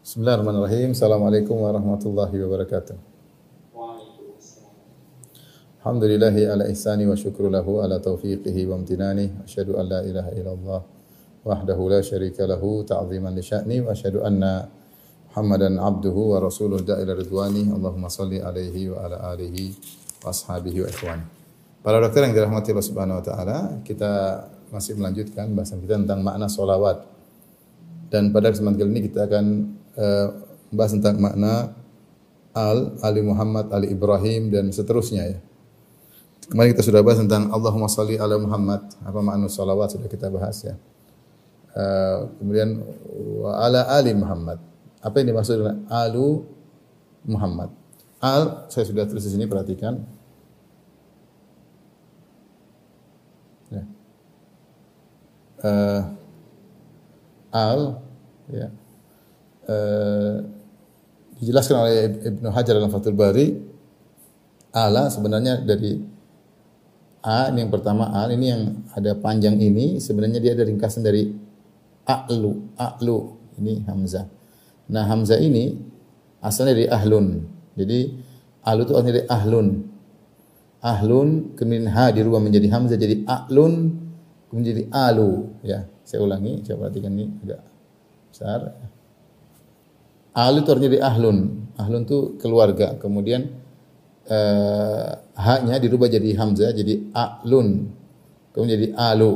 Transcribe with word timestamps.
Bismillahirrahmanirrahim. 0.00 0.96
Assalamualaikum 0.96 1.60
warahmatullahi 1.60 2.32
wabarakatuh. 2.32 2.96
Alhamdulillahi 5.84 6.48
ala 6.48 6.64
ihsani 6.72 7.04
wa 7.04 7.12
syukru 7.12 7.52
lahu 7.52 7.84
ala 7.84 8.00
taufiqihi 8.00 8.64
wa 8.64 8.80
amtinani. 8.80 9.28
Asyhadu 9.44 9.76
an 9.76 9.92
la 9.92 10.00
ilaha 10.00 10.32
illallah 10.32 10.80
wahdahu 11.44 11.92
la 11.92 12.00
syarika 12.00 12.48
lahu 12.48 12.80
ta'ziman 12.80 13.36
li 13.36 13.44
sya'ni 13.44 13.84
wa 13.84 13.92
asyhadu 13.92 14.24
anna 14.24 14.72
Muhammadan 15.28 15.76
abduhu 15.76 16.32
wa 16.32 16.48
rasuluhu 16.48 16.80
da'ila 16.80 17.20
ridwani. 17.20 17.68
Allahumma 17.68 18.08
salli 18.08 18.40
alaihi 18.40 18.88
wa 18.88 19.04
ala 19.04 19.36
alihi 19.36 19.76
wa 20.24 20.32
ashabihi 20.32 20.80
wa 20.80 20.88
ikhwani. 20.88 21.24
Para 21.84 22.00
dokter 22.00 22.24
yang 22.24 22.32
dirahmati 22.32 22.72
Allah 22.72 22.88
Subhanahu 22.88 23.20
wa 23.20 23.24
taala, 23.28 23.58
kita 23.84 24.12
masih 24.72 24.96
melanjutkan 24.96 25.52
bahasan 25.52 25.84
kita 25.84 26.00
tentang 26.00 26.24
makna 26.24 26.48
solawat. 26.48 27.04
Dan 28.08 28.32
pada 28.32 28.48
kesempatan 28.48 28.80
kali 28.80 28.90
ini 28.96 29.00
kita 29.06 29.28
akan 29.28 29.76
membahas 30.72 30.92
tentang 30.96 31.16
makna 31.20 31.76
Al, 32.50 32.98
Ali 33.04 33.22
Muhammad, 33.22 33.70
Ali 33.70 33.94
Ibrahim 33.94 34.50
dan 34.50 34.74
seterusnya 34.74 35.22
ya. 35.22 35.38
Kemarin 36.50 36.74
kita 36.74 36.82
sudah 36.82 37.06
bahas 37.06 37.22
tentang 37.22 37.46
Allahumma 37.54 37.86
salli 37.86 38.18
ala 38.18 38.34
Muhammad. 38.34 38.90
Apa 39.06 39.22
makna 39.22 39.46
salawat 39.46 39.94
sudah 39.94 40.10
kita 40.10 40.26
bahas 40.34 40.66
ya. 40.66 40.74
Uh, 41.70 42.26
kemudian 42.42 42.82
wa 43.38 43.54
ala 43.54 43.86
ali 43.86 44.10
Muhammad. 44.18 44.58
Apa 44.98 45.22
yang 45.22 45.30
dimaksud 45.30 45.62
dengan 45.62 45.86
alu 45.86 46.42
Muhammad? 47.22 47.70
Al 48.18 48.66
saya 48.66 48.82
sudah 48.82 49.06
tulis 49.06 49.22
di 49.22 49.30
sini 49.30 49.46
perhatikan. 49.46 50.02
Uh, 55.60 56.02
al 57.52 58.00
ya. 58.48 58.72
Uh, 59.68 60.40
dijelaskan 61.40 61.76
oleh 61.80 61.96
Ibnu 62.32 62.48
Hajar 62.52 62.76
dalam 62.76 62.92
Fathul 62.92 63.16
Bari 63.16 63.54
ala 64.76 65.08
sebenarnya 65.08 65.64
dari 65.64 65.96
A 67.20 67.52
ini 67.52 67.64
yang 67.64 67.72
pertama 67.72 68.08
A 68.12 68.28
ini 68.32 68.46
yang 68.48 68.62
ada 68.96 69.12
panjang 69.16 69.60
ini 69.60 70.00
sebenarnya 70.00 70.40
dia 70.40 70.56
ada 70.56 70.64
ringkasan 70.64 71.04
dari 71.04 71.28
a'lu 72.08 72.72
a'lu 72.80 73.18
ini 73.60 73.84
hamzah. 73.84 74.24
Nah 74.88 75.04
hamzah 75.04 75.36
ini 75.36 75.76
asalnya 76.40 76.80
dari 76.80 76.88
ahlun. 76.88 77.44
Jadi 77.76 77.98
a'lu 78.64 78.80
itu 78.88 78.92
asalnya 78.96 79.14
dari 79.20 79.28
ahlun. 79.28 79.68
Ahlun 80.80 81.28
kemudian 81.60 81.92
ha 81.92 82.08
dirubah 82.08 82.40
menjadi 82.40 82.72
hamzah 82.72 82.96
jadi 82.96 83.20
a'lun 83.28 84.00
kemudian 84.48 84.68
jadi 84.76 84.84
alu 84.88 85.60
ya. 85.60 85.84
Saya 86.08 86.24
ulangi 86.24 86.64
coba 86.64 86.88
perhatikan 86.88 87.12
ini 87.16 87.32
agak 87.44 87.60
besar. 88.32 88.60
Alu 90.30 90.62
itu 90.62 90.70
dari 90.78 90.98
ahlun. 91.02 91.38
Ahlun 91.74 92.02
itu 92.06 92.38
keluarga. 92.38 92.94
Kemudian 92.98 93.50
uh, 94.30 95.10
haknya 95.34 95.82
dirubah 95.82 96.06
jadi 96.06 96.30
hamzah 96.38 96.70
jadi 96.70 97.10
a'lun. 97.10 97.90
Kemudian 98.54 98.70
jadi 98.78 98.88
alu. 98.94 99.32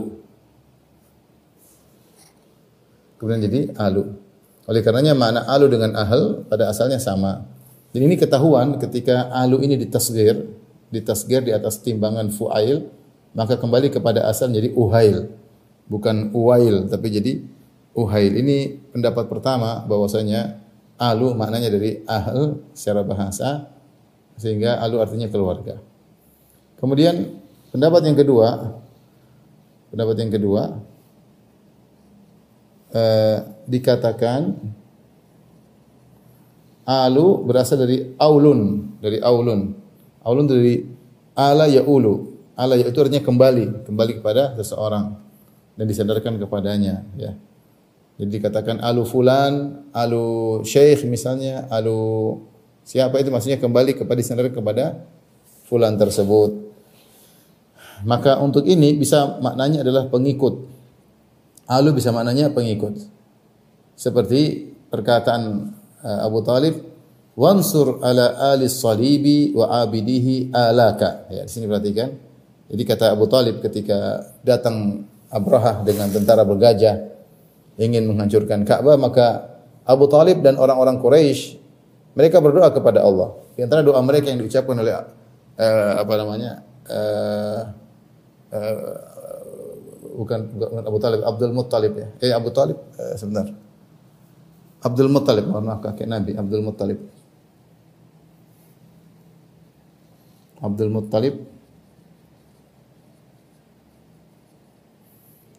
Kemudian 3.18 3.40
jadi 3.42 3.60
alu. 3.78 4.14
Oleh 4.64 4.80
karenanya 4.80 5.12
makna 5.12 5.44
alu 5.44 5.66
dengan 5.68 5.92
ahl 5.98 6.46
pada 6.46 6.70
asalnya 6.72 7.02
sama. 7.02 7.44
Dan 7.94 8.10
ini 8.10 8.18
ketahuan 8.18 8.74
ketika 8.82 9.30
alu 9.30 9.62
ini 9.62 9.78
ditasgir, 9.78 10.50
ditasgir 10.90 11.46
di 11.46 11.54
atas 11.54 11.78
timbangan 11.78 12.26
fuail, 12.32 12.90
maka 13.36 13.54
kembali 13.54 13.90
kepada 13.90 14.26
asal 14.26 14.50
menjadi 14.50 14.74
uhail. 14.74 15.30
Bukan 15.84 16.32
uwail, 16.32 16.88
tapi 16.88 17.12
jadi 17.12 17.44
uhail. 17.92 18.32
Ini 18.40 18.88
pendapat 18.90 19.28
pertama 19.30 19.84
bahwasanya 19.84 20.63
alu 21.04 21.36
maknanya 21.36 21.68
dari 21.68 22.00
ahl 22.08 22.64
secara 22.72 23.04
bahasa 23.04 23.68
sehingga 24.40 24.80
alu 24.80 24.98
artinya 24.98 25.28
keluarga. 25.28 25.78
Kemudian 26.80 27.40
pendapat 27.70 28.08
yang 28.08 28.16
kedua, 28.16 28.80
pendapat 29.92 30.16
yang 30.24 30.32
kedua 30.32 30.62
eh, 32.94 33.38
dikatakan 33.68 34.56
alu 36.84 37.44
berasal 37.44 37.80
dari 37.84 38.16
aulun, 38.16 38.92
dari 39.00 39.20
aulun. 39.20 39.76
Aulun 40.24 40.46
dari 40.48 40.84
ala 41.36 41.68
yaulu. 41.68 42.32
Ala 42.54 42.78
itu 42.78 42.94
artinya 42.94 43.18
kembali, 43.18 43.82
kembali 43.82 44.12
kepada 44.22 44.54
seseorang 44.54 45.18
dan 45.74 45.84
disadarkan 45.90 46.38
kepadanya, 46.38 47.02
ya. 47.18 47.34
Jadi 48.14 48.30
dikatakan 48.30 48.78
alu 48.78 49.02
fulan, 49.02 49.84
alu 49.90 50.62
syekh 50.62 51.02
misalnya, 51.10 51.66
alu 51.66 52.38
Siapa 52.84 53.16
itu 53.16 53.32
maksudnya 53.32 53.56
kembali 53.56 53.96
kepada 53.96 54.20
disandar 54.20 54.52
kepada 54.52 55.08
fulan 55.64 55.96
tersebut. 55.96 56.52
Maka 58.04 58.36
untuk 58.44 58.68
ini 58.68 58.92
bisa 59.00 59.40
maknanya 59.40 59.80
adalah 59.80 60.04
pengikut. 60.12 60.68
Alu 61.64 61.96
bisa 61.96 62.12
maknanya 62.12 62.52
pengikut. 62.52 63.00
Seperti 63.96 64.68
perkataan 64.92 65.72
uh, 66.04 66.28
Abu 66.28 66.44
Talib, 66.44 66.76
"Wansur 67.40 68.04
ala 68.04 68.52
ali 68.52 68.68
salibi 68.68 69.56
wa 69.56 69.80
abidihi 69.80 70.52
alaka." 70.52 71.24
Ya, 71.32 71.48
di 71.48 71.50
sini 71.50 71.64
perhatikan. 71.64 72.12
Jadi 72.68 72.82
kata 72.84 73.16
Abu 73.16 73.24
Talib 73.32 73.64
ketika 73.64 74.28
datang 74.44 75.08
Abraha 75.32 75.80
dengan 75.88 76.12
tentara 76.12 76.44
bergajah 76.44 77.13
ingin 77.78 78.06
menghancurkan 78.06 78.62
Ka'bah, 78.62 78.94
maka 78.94 79.54
Abu 79.84 80.06
Talib 80.08 80.40
dan 80.40 80.56
orang-orang 80.56 80.96
Quraisy 81.02 81.58
mereka 82.14 82.38
berdoa 82.38 82.70
kepada 82.70 83.02
Allah. 83.02 83.34
Di 83.54 83.66
antara 83.66 83.82
doa 83.82 83.98
mereka 84.02 84.30
yang 84.30 84.38
diucapkan 84.42 84.78
oleh 84.78 84.94
uh, 84.94 85.92
apa 85.98 86.12
namanya? 86.14 86.50
Uh, 86.84 87.60
uh, 88.54 88.98
bukan, 90.14 90.40
bukan 90.54 90.84
Abu 90.86 90.98
Talib, 91.02 91.20
Abdul 91.26 91.52
Muttalib 91.54 91.92
ya. 91.98 92.08
Eh 92.22 92.32
Abu 92.34 92.54
Talib 92.54 92.78
uh, 92.78 93.14
sebentar. 93.18 93.50
Abdul 94.84 95.10
Muttalib, 95.10 95.48
mohon 95.48 95.64
maaf 95.66 95.80
kakek 95.82 96.06
Nabi 96.06 96.36
Abdul 96.38 96.62
Muttalib. 96.62 96.98
Abdul 100.64 100.92
Muttalib 100.92 101.34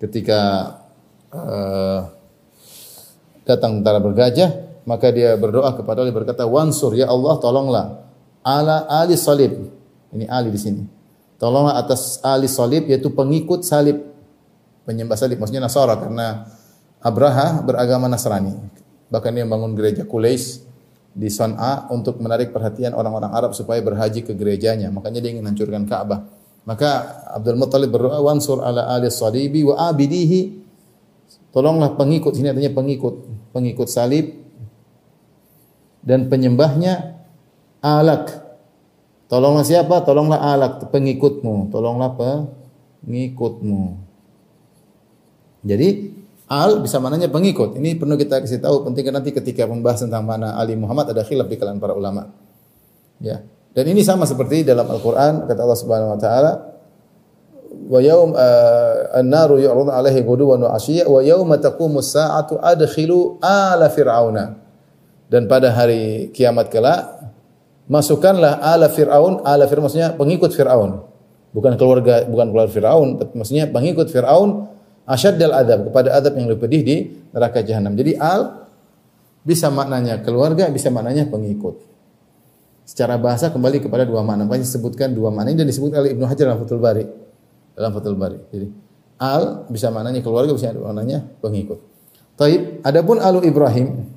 ketika 0.01 0.39
uh, 1.35 1.99
datang 3.43 3.83
tentara 3.83 3.99
bergajah 3.99 4.65
maka 4.85 5.09
dia 5.09 5.33
berdoa 5.35 5.73
kepada 5.73 6.05
Allah 6.05 6.13
berkata 6.13 6.45
wansur 6.45 6.93
ya 6.93 7.09
Allah 7.09 7.35
tolonglah 7.41 7.85
ala 8.45 8.85
ali 9.01 9.17
salib. 9.17 9.73
Ini 10.13 10.29
ali 10.29 10.53
di 10.53 10.61
sini. 10.61 10.81
Tolonglah 11.41 11.81
atas 11.81 12.21
ali 12.21 12.45
salib 12.45 12.85
yaitu 12.85 13.09
pengikut 13.09 13.65
salib. 13.65 14.05
Penyembah 14.85 15.17
salib 15.17 15.41
maksudnya 15.41 15.65
Nasara 15.65 15.97
karena 15.97 16.45
Abraha 17.01 17.65
beragama 17.65 18.05
Nasrani. 18.05 18.53
Bahkan 19.09 19.31
dia 19.33 19.43
membangun 19.43 19.73
gereja 19.73 20.05
Quraisy 20.05 20.61
di 21.15 21.29
Son'a 21.33 21.89
untuk 21.89 22.21
menarik 22.21 22.53
perhatian 22.53 22.93
orang-orang 22.93 23.33
Arab 23.33 23.51
supaya 23.57 23.81
berhaji 23.81 24.21
ke 24.21 24.37
gerejanya. 24.37 24.93
Makanya 24.93 25.25
dia 25.25 25.33
ingin 25.33 25.45
hancurkan 25.49 25.89
Ka'bah. 25.89 26.29
Maka 26.65 27.21
Abdul 27.33 27.57
Muttalib 27.57 27.93
berdoa 27.93 28.21
wansur 28.21 28.61
ala 28.61 28.89
ali 28.93 29.09
salibi 29.09 29.65
wa 29.65 29.89
abidihi 29.89 30.64
tolonglah 31.55 31.95
pengikut 31.95 32.35
sini 32.35 32.51
artinya 32.51 32.75
pengikut 32.75 33.15
pengikut 33.55 33.87
salib 33.87 34.35
dan 36.05 36.29
penyembahnya 36.29 37.17
alak. 37.81 38.45
Tolonglah 39.25 39.65
siapa? 39.65 40.05
Tolonglah 40.05 40.37
alak, 40.37 40.93
pengikutmu. 40.93 41.73
Tolonglah 41.73 42.13
pengikutmu. 42.13 43.83
Jadi 45.65 46.13
al 46.45 46.85
bisa 46.85 47.01
mananya 47.01 47.25
pengikut. 47.25 47.73
Ini 47.81 47.97
perlu 47.97 48.21
kita 48.21 48.45
kasih 48.45 48.61
tahu 48.61 48.85
penting 48.85 49.09
nanti 49.09 49.33
ketika 49.33 49.65
membahas 49.65 50.05
tentang 50.05 50.29
mana 50.29 50.53
Ali 50.53 50.77
Muhammad 50.77 51.09
ada 51.09 51.25
khilaf 51.25 51.49
di 51.49 51.57
kalangan 51.57 51.81
para 51.81 51.97
ulama. 51.97 52.29
Ya. 53.17 53.41
Dan 53.73 53.91
ini 53.91 54.05
sama 54.05 54.29
seperti 54.29 54.61
dalam 54.61 54.87
Al-Qur'an 54.87 55.49
kata 55.49 55.59
Allah 55.59 55.79
Subhanahu 55.79 56.13
wa 56.15 56.19
taala 56.21 56.51
wa 57.85 57.99
yaum 58.01 58.33
uh, 58.33 59.19
an-naru 59.19 59.61
yu'radu 59.61 59.91
'alaihi 59.91 60.23
ghuduwan 60.25 60.59
wa 60.63 60.73
'ashiyya 60.73 61.05
wa 61.05 61.21
yauma 61.21 61.59
taqumus 61.61 62.15
sa'atu 62.15 62.57
adkhilu 62.59 63.37
ala 63.43 63.91
fir'auna 63.91 64.57
dan 65.29 65.49
pada 65.49 65.73
hari 65.73 66.29
kiamat 66.31 66.69
kelak 66.69 67.15
masukkanlah 67.89 68.61
ala 68.61 68.89
Firaun, 68.89 69.41
ala 69.45 69.65
Firaun 69.69 69.85
maksudnya 69.89 70.13
pengikut 70.13 70.53
Firaun. 70.53 71.05
Bukan 71.55 71.79
keluarga 71.79 72.27
bukan 72.27 72.51
keluarga 72.51 72.71
Firaun, 72.71 73.07
tapi 73.21 73.31
maksudnya 73.39 73.65
pengikut 73.71 74.11
Firaun 74.11 74.67
asyaddal 75.07 75.55
adab 75.55 75.87
kepada 75.87 76.11
adab 76.11 76.35
yang 76.35 76.51
lebih 76.51 76.67
pedih 76.67 76.81
di 76.83 76.95
neraka 77.31 77.63
jahanam. 77.63 77.95
Jadi 77.95 78.17
al 78.19 78.67
bisa 79.45 79.69
maknanya 79.69 80.19
keluarga, 80.25 80.67
bisa 80.67 80.89
maknanya 80.91 81.29
pengikut. 81.29 81.79
Secara 82.85 83.17
bahasa 83.17 83.49
kembali 83.49 83.81
kepada 83.81 84.05
dua 84.05 84.21
makna. 84.21 84.45
Banyak 84.45 84.65
disebutkan 84.65 85.13
dua 85.13 85.33
makna 85.33 85.53
ini 85.53 85.65
dan 85.65 85.67
disebutkan 85.69 86.05
oleh 86.05 86.13
Ibnu 86.13 86.25
Hajar 86.25 86.53
dalam 86.53 86.61
Fathul 86.61 86.81
Bari. 86.81 87.05
Dalam 87.75 87.91
Fathul 87.91 88.15
Bari. 88.15 88.39
Jadi 88.49 88.67
al 89.19 89.67
bisa 89.71 89.91
maknanya 89.91 90.23
keluarga, 90.23 90.51
bisa 90.55 90.71
maknanya 90.71 91.23
pengikut. 91.39 91.79
Taib, 92.35 92.83
adapun 92.83 93.19
alu 93.23 93.43
Ibrahim 93.47 94.11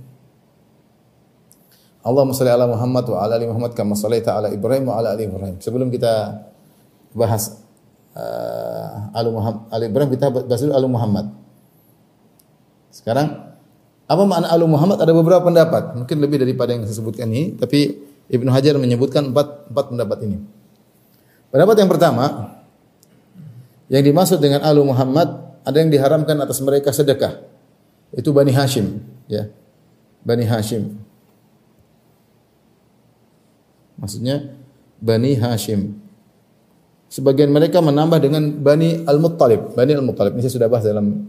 Allahumma 2.03 2.33
salli 2.33 2.51
ala 2.51 2.65
Muhammad 2.65 3.05
wa 3.05 3.19
ala 3.21 3.37
ali 3.37 3.47
Muhammad 3.47 3.77
kama 3.77 3.93
sallaita 3.93 4.33
ala 4.39 4.49
Ibrahim 4.49 4.89
wa 4.89 4.97
ala 4.97 5.13
ali 5.13 5.29
Ibrahim. 5.29 5.61
Sebelum 5.61 5.93
kita 5.93 6.41
bahas 7.13 7.61
uh, 8.17 9.13
alu 9.13 9.37
Muhammad, 9.37 9.63
Ali 9.69 9.85
Ibrahim 9.93 10.11
kita 10.17 10.33
bahas 10.33 10.61
dulu 10.63 10.73
alu 10.73 10.89
Muhammad. 10.89 11.27
Sekarang 12.89 13.53
apa 14.09 14.23
makna 14.25 14.49
alu 14.49 14.65
Muhammad? 14.65 15.05
Ada 15.05 15.13
beberapa 15.13 15.45
pendapat, 15.45 16.01
mungkin 16.01 16.17
lebih 16.25 16.41
daripada 16.41 16.73
yang 16.73 16.89
saya 16.89 16.97
sebutkan 16.97 17.29
ini, 17.29 17.61
tapi 17.61 18.01
Ibnu 18.33 18.49
Hajar 18.49 18.81
menyebutkan 18.81 19.29
empat, 19.29 19.69
empat 19.69 19.85
pendapat 19.93 20.19
ini. 20.25 20.41
Pendapat 21.53 21.77
yang 21.77 21.91
pertama, 21.93 22.25
yang 23.89 24.05
dimaksud 24.05 24.39
dengan 24.41 24.61
alu 24.65 24.85
Muhammad 24.85 25.61
ada 25.65 25.77
yang 25.81 25.89
diharamkan 25.93 26.37
atas 26.41 26.61
mereka 26.65 26.93
sedekah. 26.93 27.41
Itu 28.13 28.33
Bani 28.33 28.53
Hashim, 28.53 29.05
ya. 29.29 29.53
Bani 30.25 30.45
Hashim. 30.45 30.97
Maksudnya 34.01 34.55
Bani 35.01 35.37
Hashim. 35.37 36.01
Sebagian 37.09 37.49
mereka 37.49 37.81
menambah 37.81 38.21
dengan 38.21 38.53
Bani 38.53 39.05
Al-Muttalib. 39.09 39.73
Bani 39.73 39.93
Al-Muttalib 39.97 40.37
ini 40.37 40.45
saya 40.45 40.55
sudah 40.61 40.69
bahas 40.69 40.85
dalam 40.85 41.25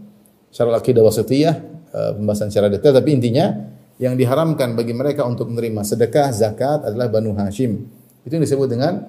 Syarah 0.52 0.80
Wasitiyah, 0.80 1.54
uh, 1.92 2.10
pembahasan 2.20 2.52
secara 2.52 2.68
detail 2.68 2.92
tapi 2.92 3.16
intinya 3.16 3.70
yang 4.00 4.16
diharamkan 4.16 4.76
bagi 4.76 4.96
mereka 4.96 5.24
untuk 5.28 5.48
menerima 5.52 5.84
sedekah, 5.84 6.32
zakat 6.32 6.84
adalah 6.88 7.08
Banu 7.12 7.36
Hashim. 7.36 7.84
Itu 8.24 8.32
yang 8.36 8.44
disebut 8.44 8.68
dengan 8.68 9.04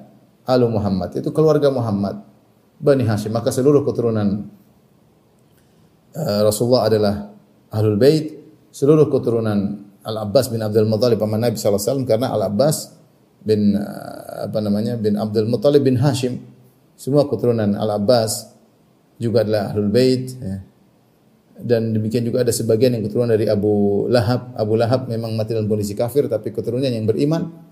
Alu 0.47 0.67
Muhammad. 0.67 1.15
Itu 1.15 1.31
keluarga 1.31 1.71
Muhammad. 1.71 2.30
Bani 2.81 3.05
Hashim. 3.05 3.29
Maka 3.29 3.53
seluruh 3.53 3.85
keturunan 3.85 4.49
uh, 6.17 6.41
Rasulullah 6.41 6.89
adalah 6.89 7.15
Ahlul 7.69 8.01
Bait. 8.01 8.41
Seluruh 8.73 9.07
keturunan 9.07 9.85
Al-Abbas 10.01 10.49
bin 10.49 10.65
Abdul 10.65 10.89
Muttalib 10.89 11.21
paman 11.21 11.45
Nabi 11.45 11.61
SAW 11.61 12.01
karena 12.09 12.33
Al-Abbas 12.33 12.97
bin 13.45 13.77
uh, 13.77 14.49
apa 14.49 14.57
namanya 14.57 14.97
bin 14.97 15.13
Abdul 15.13 15.45
Muttalib 15.45 15.85
bin 15.85 16.01
Hashim 16.01 16.41
semua 16.97 17.29
keturunan 17.29 17.77
Al-Abbas 17.77 18.49
juga 19.21 19.45
adalah 19.45 19.69
Ahlul 19.71 19.93
Bait 19.93 20.33
ya. 20.41 20.57
Dan 21.61 21.93
demikian 21.93 22.25
juga 22.25 22.41
ada 22.41 22.49
sebagian 22.49 22.97
yang 22.97 23.05
keturunan 23.05 23.29
dari 23.29 23.45
Abu 23.45 24.09
Lahab. 24.09 24.49
Abu 24.57 24.73
Lahab 24.81 25.05
memang 25.05 25.37
mati 25.37 25.53
dalam 25.53 25.69
kondisi 25.69 25.93
kafir 25.93 26.25
tapi 26.25 26.49
keturunannya 26.49 26.97
yang 26.97 27.05
beriman 27.05 27.70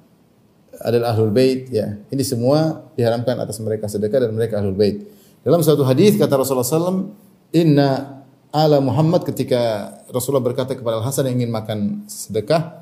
adalah 0.82 1.16
Ahlul 1.16 1.32
Bait 1.32 1.68
ya. 1.70 2.00
Ini 2.10 2.24
semua 2.24 2.90
diharamkan 2.96 3.36
atas 3.40 3.60
mereka 3.60 3.88
sedekah 3.88 4.28
dan 4.28 4.32
mereka 4.36 4.60
Ahlul 4.60 4.76
Bait. 4.76 5.04
Dalam 5.44 5.64
suatu 5.64 5.88
hadis 5.88 6.20
kata 6.20 6.36
Rasulullah 6.36 6.68
SAW, 6.68 7.16
Inna 7.56 8.22
ala 8.52 8.82
Muhammad 8.84 9.24
ketika 9.28 9.94
Rasulullah 10.10 10.44
berkata 10.44 10.74
kepada 10.74 11.00
Al 11.00 11.06
Hasan 11.06 11.30
yang 11.30 11.46
ingin 11.46 11.52
makan 11.54 12.10
sedekah 12.10 12.82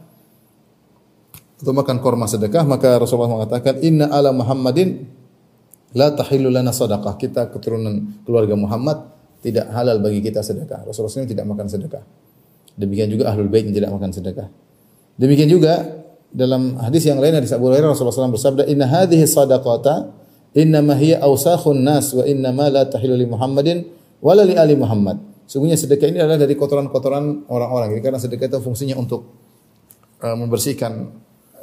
untuk 1.58 1.74
makan 1.74 2.00
korma 2.00 2.30
sedekah 2.30 2.64
maka 2.64 2.96
Rasulullah 3.02 3.44
mengatakan 3.44 3.82
Inna 3.82 4.08
ala 4.14 4.32
Muhammadin 4.32 5.18
La 5.96 6.12
tahillu 6.12 6.52
lana 6.52 6.76
sadaqah. 6.76 7.16
Kita 7.16 7.48
keturunan 7.48 8.22
keluarga 8.28 8.60
Muhammad 8.60 9.08
tidak 9.40 9.72
halal 9.72 10.04
bagi 10.04 10.20
kita 10.20 10.44
sedekah. 10.44 10.84
Rasulullah 10.84 11.24
SAW 11.24 11.30
tidak 11.30 11.46
makan 11.48 11.68
sedekah. 11.72 12.04
Demikian 12.78 13.10
juga 13.10 13.32
ahlul 13.32 13.48
bait 13.48 13.66
tidak 13.66 13.90
makan 13.90 14.12
sedekah. 14.12 14.52
Demikian 15.18 15.50
juga 15.50 15.97
dalam 16.32 16.76
hadis 16.84 17.08
yang 17.08 17.24
lain 17.24 17.40
dari 17.40 17.48
Abu 17.48 17.72
Hurairah 17.72 17.96
Rasulullah 17.96 18.28
SAW 18.28 18.36
bersabda, 18.36 18.64
"Inna 18.68 18.86
hadhihi 18.88 19.24
sadaqata 19.24 20.12
inna 20.58 20.84
ma 20.84 20.98
hiya 20.98 21.24
awsakhun 21.24 21.80
nas 21.80 22.12
wa 22.12 22.24
inna 22.28 22.52
ma 22.52 22.68
la 22.68 22.84
tahillu 22.84 23.16
li 23.16 23.28
Muhammadin 23.30 23.78
wala 24.20 24.44
li 24.44 24.56
ali 24.58 24.76
Muhammad." 24.76 25.20
Sungguhnya 25.48 25.80
sedekah 25.80 26.12
ini 26.12 26.20
adalah 26.20 26.36
dari 26.36 26.60
kotoran-kotoran 26.60 27.48
orang-orang. 27.48 27.96
Jadi 27.96 28.02
karena 28.04 28.20
sedekah 28.20 28.48
itu 28.52 28.60
fungsinya 28.60 29.00
untuk 29.00 29.32
uh, 30.20 30.36
membersihkan 30.36 31.08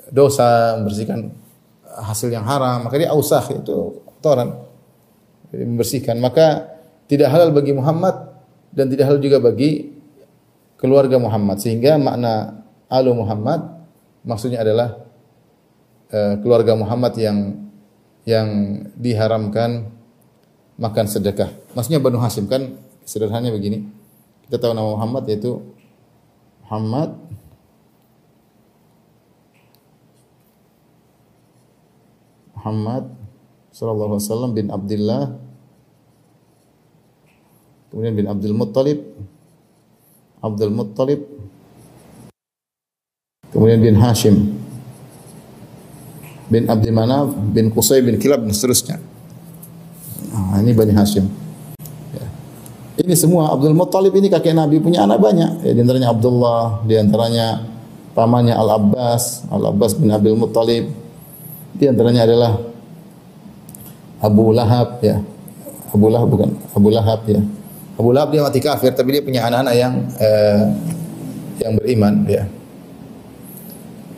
dosa, 0.08 0.80
membersihkan 0.80 1.28
hasil 1.84 2.32
yang 2.32 2.48
haram. 2.48 2.88
Maka 2.88 2.96
dia 2.96 3.12
ausakh 3.12 3.52
itu 3.52 4.00
kotoran. 4.08 4.56
Jadi 5.52 5.64
membersihkan. 5.68 6.16
Maka 6.16 6.72
tidak 7.04 7.28
halal 7.28 7.52
bagi 7.52 7.76
Muhammad 7.76 8.40
dan 8.72 8.88
tidak 8.88 9.12
halal 9.12 9.20
juga 9.20 9.36
bagi 9.44 9.92
keluarga 10.80 11.20
Muhammad. 11.20 11.60
Sehingga 11.60 12.00
makna 12.00 12.64
alu 12.88 13.12
Muhammad 13.12 13.83
maksudnya 14.24 14.64
adalah 14.64 15.04
uh, 16.10 16.34
keluarga 16.40 16.74
Muhammad 16.74 17.14
yang 17.20 17.38
yang 18.24 18.48
diharamkan 18.96 19.92
makan 20.80 21.06
sedekah. 21.06 21.52
Maksudnya 21.76 22.00
Banu 22.00 22.18
Hasim 22.18 22.48
kan 22.48 22.80
sederhananya 23.04 23.52
begini. 23.52 23.84
Kita 24.48 24.56
tahu 24.58 24.72
nama 24.72 24.96
Muhammad 24.96 25.28
yaitu 25.28 25.60
Muhammad 26.64 27.12
Muhammad 32.56 33.12
sallallahu 33.76 34.16
alaihi 34.16 34.24
wasallam 34.24 34.52
bin 34.56 34.66
Abdullah 34.72 35.36
kemudian 37.92 38.16
bin 38.16 38.24
Abdul 38.24 38.56
Muttalib 38.56 39.04
Abdul 40.40 40.72
Muttalib 40.72 41.20
kemudian 43.54 43.78
bin 43.78 43.94
Hashim 43.94 44.58
bin 46.50 46.66
Abdi 46.66 46.90
Manaf 46.90 47.30
bin 47.54 47.70
Qusay 47.70 48.02
bin 48.02 48.18
Kilab 48.18 48.42
dan 48.42 48.50
seterusnya 48.50 48.98
nah, 50.34 50.58
ini 50.58 50.74
Bani 50.74 50.92
Hashim 50.92 51.24
ya. 52.12 52.26
ini 53.00 53.14
semua 53.14 53.54
Abdul 53.54 53.72
Muttalib 53.72 54.12
ini 54.18 54.26
kakek 54.26 54.52
Nabi 54.52 54.82
punya 54.82 55.06
anak 55.06 55.22
banyak 55.22 55.62
ya, 55.62 55.72
di 55.72 55.80
antaranya 55.80 56.10
Abdullah 56.10 56.82
di 56.84 56.94
antaranya 56.98 57.46
pamannya 58.12 58.58
Al 58.58 58.68
Abbas 58.82 59.46
Al 59.48 59.72
Abbas 59.72 59.94
bin 59.94 60.10
Abdul 60.10 60.36
Muttalib 60.36 60.90
di 61.74 61.84
antaranya 61.88 62.26
adalah 62.26 62.74
Abu 64.24 64.56
Lahab 64.56 65.04
ya. 65.04 65.20
Abu 65.92 66.08
Lahab 66.08 66.28
bukan 66.32 66.50
Abu 66.72 66.88
Lahab 66.88 67.20
ya. 67.28 67.42
Abu 67.94 68.10
Lahab 68.10 68.32
dia 68.32 68.40
mati 68.40 68.58
kafir 68.58 68.96
tapi 68.96 69.14
dia 69.14 69.22
punya 69.22 69.44
anak-anak 69.46 69.74
yang 69.76 69.94
eh, 70.16 70.62
yang 71.60 71.72
beriman 71.76 72.24
ya. 72.24 72.48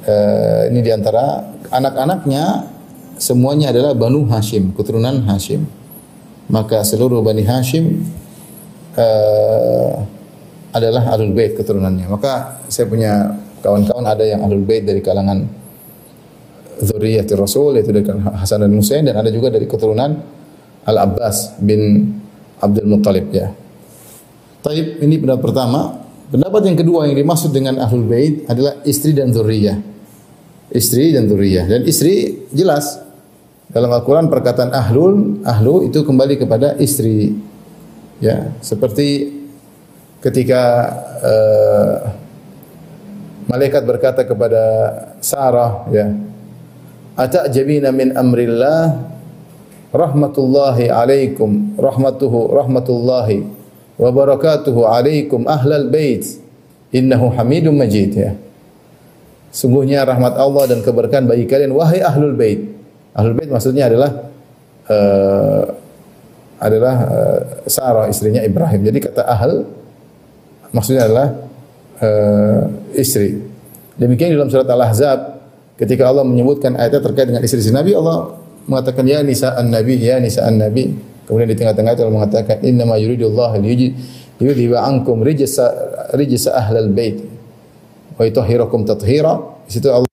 Eh, 0.06 0.70
ini 0.70 0.86
di 0.86 0.94
antara 0.94 1.42
anak-anaknya 1.66 2.62
semuanya 3.18 3.74
adalah 3.74 3.90
Banu 3.98 4.22
Hashim, 4.30 4.70
keturunan 4.70 5.26
Hashim. 5.26 5.66
Maka 6.46 6.86
seluruh 6.86 7.26
Bani 7.26 7.42
Hashim 7.42 8.06
eh, 8.94 9.92
adalah 10.70 11.10
Ahlul 11.10 11.34
Bait 11.34 11.58
keturunannya. 11.58 12.06
Maka 12.06 12.62
saya 12.70 12.86
punya 12.86 13.34
kawan-kawan 13.66 14.06
ada 14.06 14.22
yang 14.22 14.46
Ahlul 14.46 14.62
Bait 14.62 14.86
dari 14.86 15.02
kalangan 15.02 15.42
zuriyati 16.78 17.34
Rasul 17.34 17.82
yaitu 17.82 17.90
dari 17.90 18.06
Hasan 18.06 18.62
dan 18.62 18.70
Husain 18.78 19.02
dan 19.02 19.18
ada 19.18 19.32
juga 19.32 19.50
dari 19.50 19.66
keturunan 19.66 20.22
Al 20.86 20.96
Abbas 21.02 21.58
bin 21.58 22.14
Abdul 22.62 22.86
Muttalib 22.86 23.26
ya. 23.34 23.50
Taib 24.62 25.02
ini 25.02 25.18
pendapat 25.18 25.42
pertama. 25.50 26.06
Pendapat 26.26 26.62
yang 26.66 26.78
kedua 26.78 27.06
yang 27.10 27.18
dimaksud 27.18 27.50
dengan 27.50 27.82
Ahlul 27.82 28.06
Bait 28.06 28.46
adalah 28.46 28.82
istri 28.86 29.10
dan 29.10 29.34
zuriyah. 29.34 29.95
Istri 30.70 31.14
dan 31.14 31.30
zuriyah. 31.30 31.66
Dan 31.70 31.86
istri 31.86 32.46
jelas 32.50 32.98
dalam 33.70 33.90
Al-Qur'an 33.90 34.30
perkataan 34.30 34.70
ahlul, 34.74 35.42
ahlu 35.46 35.86
itu 35.86 36.02
kembali 36.02 36.38
kepada 36.38 36.74
istri. 36.78 37.34
Ya, 38.18 38.50
seperti 38.64 39.36
ketika 40.24 40.62
uh, 41.20 41.96
malaikat 43.46 43.82
berkata 43.86 44.26
kepada 44.26 44.62
Sarah 45.22 45.86
ya, 45.92 46.10
atajabina 47.14 47.94
min 47.94 48.16
amrillah 48.16 49.06
rahmatullahi 49.94 50.90
alaikum 50.90 51.74
rahmatuhu 51.78 52.52
rahmatullahi 52.52 53.46
wa 53.96 54.10
barakatuhu 54.12 54.84
alaikum 54.84 55.48
ahlal 55.48 55.88
bait 55.88 56.26
innahu 56.92 57.32
hamidum 57.32 57.72
majid 57.72 58.12
ya 58.12 58.32
sungguhnya 59.56 60.04
rahmat 60.04 60.36
Allah 60.36 60.68
dan 60.68 60.84
keberkahan 60.84 61.24
bagi 61.24 61.48
kalian. 61.48 61.72
Wahai 61.72 62.04
ahlul 62.04 62.36
bait. 62.36 62.60
Ahlul 63.16 63.32
bait 63.32 63.48
maksudnya 63.48 63.88
adalah 63.88 64.10
uh, 64.92 65.64
adalah 66.60 66.96
uh, 67.08 67.40
Sarah 67.64 68.12
istrinya 68.12 68.44
Ibrahim. 68.44 68.84
Jadi 68.84 68.98
kata 69.00 69.24
ahl 69.24 69.64
maksudnya 70.76 71.08
adalah 71.08 71.32
uh, 72.04 72.60
istri. 72.92 73.40
Demikian 73.96 74.36
dalam 74.36 74.52
surat 74.52 74.68
Al-Ahzab 74.68 75.36
Ketika 75.76 76.08
Allah 76.08 76.24
menyebutkan 76.24 76.72
ayatnya 76.72 77.04
terkait 77.04 77.28
dengan 77.28 77.44
istri-istri 77.44 77.68
Nabi, 77.68 77.92
Allah 77.92 78.32
mengatakan 78.64 79.04
ya 79.04 79.20
nisa 79.20 79.52
an-nabi, 79.60 80.00
ya 80.00 80.16
nisa 80.16 80.48
an-nabi. 80.48 80.96
Kemudian 81.28 81.52
di 81.52 81.56
tengah-tengah 81.58 81.92
itu 81.92 82.00
Allah 82.00 82.16
mengatakan 82.16 82.56
inna 82.64 82.88
ma 82.88 82.96
yuridullah 82.96 83.60
liyudhiba 83.60 84.78
ankum 84.80 85.20
rijsa 85.20 85.68
rijsa 86.16 86.56
ahlal 86.56 86.88
bait 86.88 87.20
wa 88.16 88.22
yutahhirakum 88.24 88.82
tathira. 88.88 89.38
Di 89.68 89.78
situ 89.78 89.92
Allah 89.92 90.08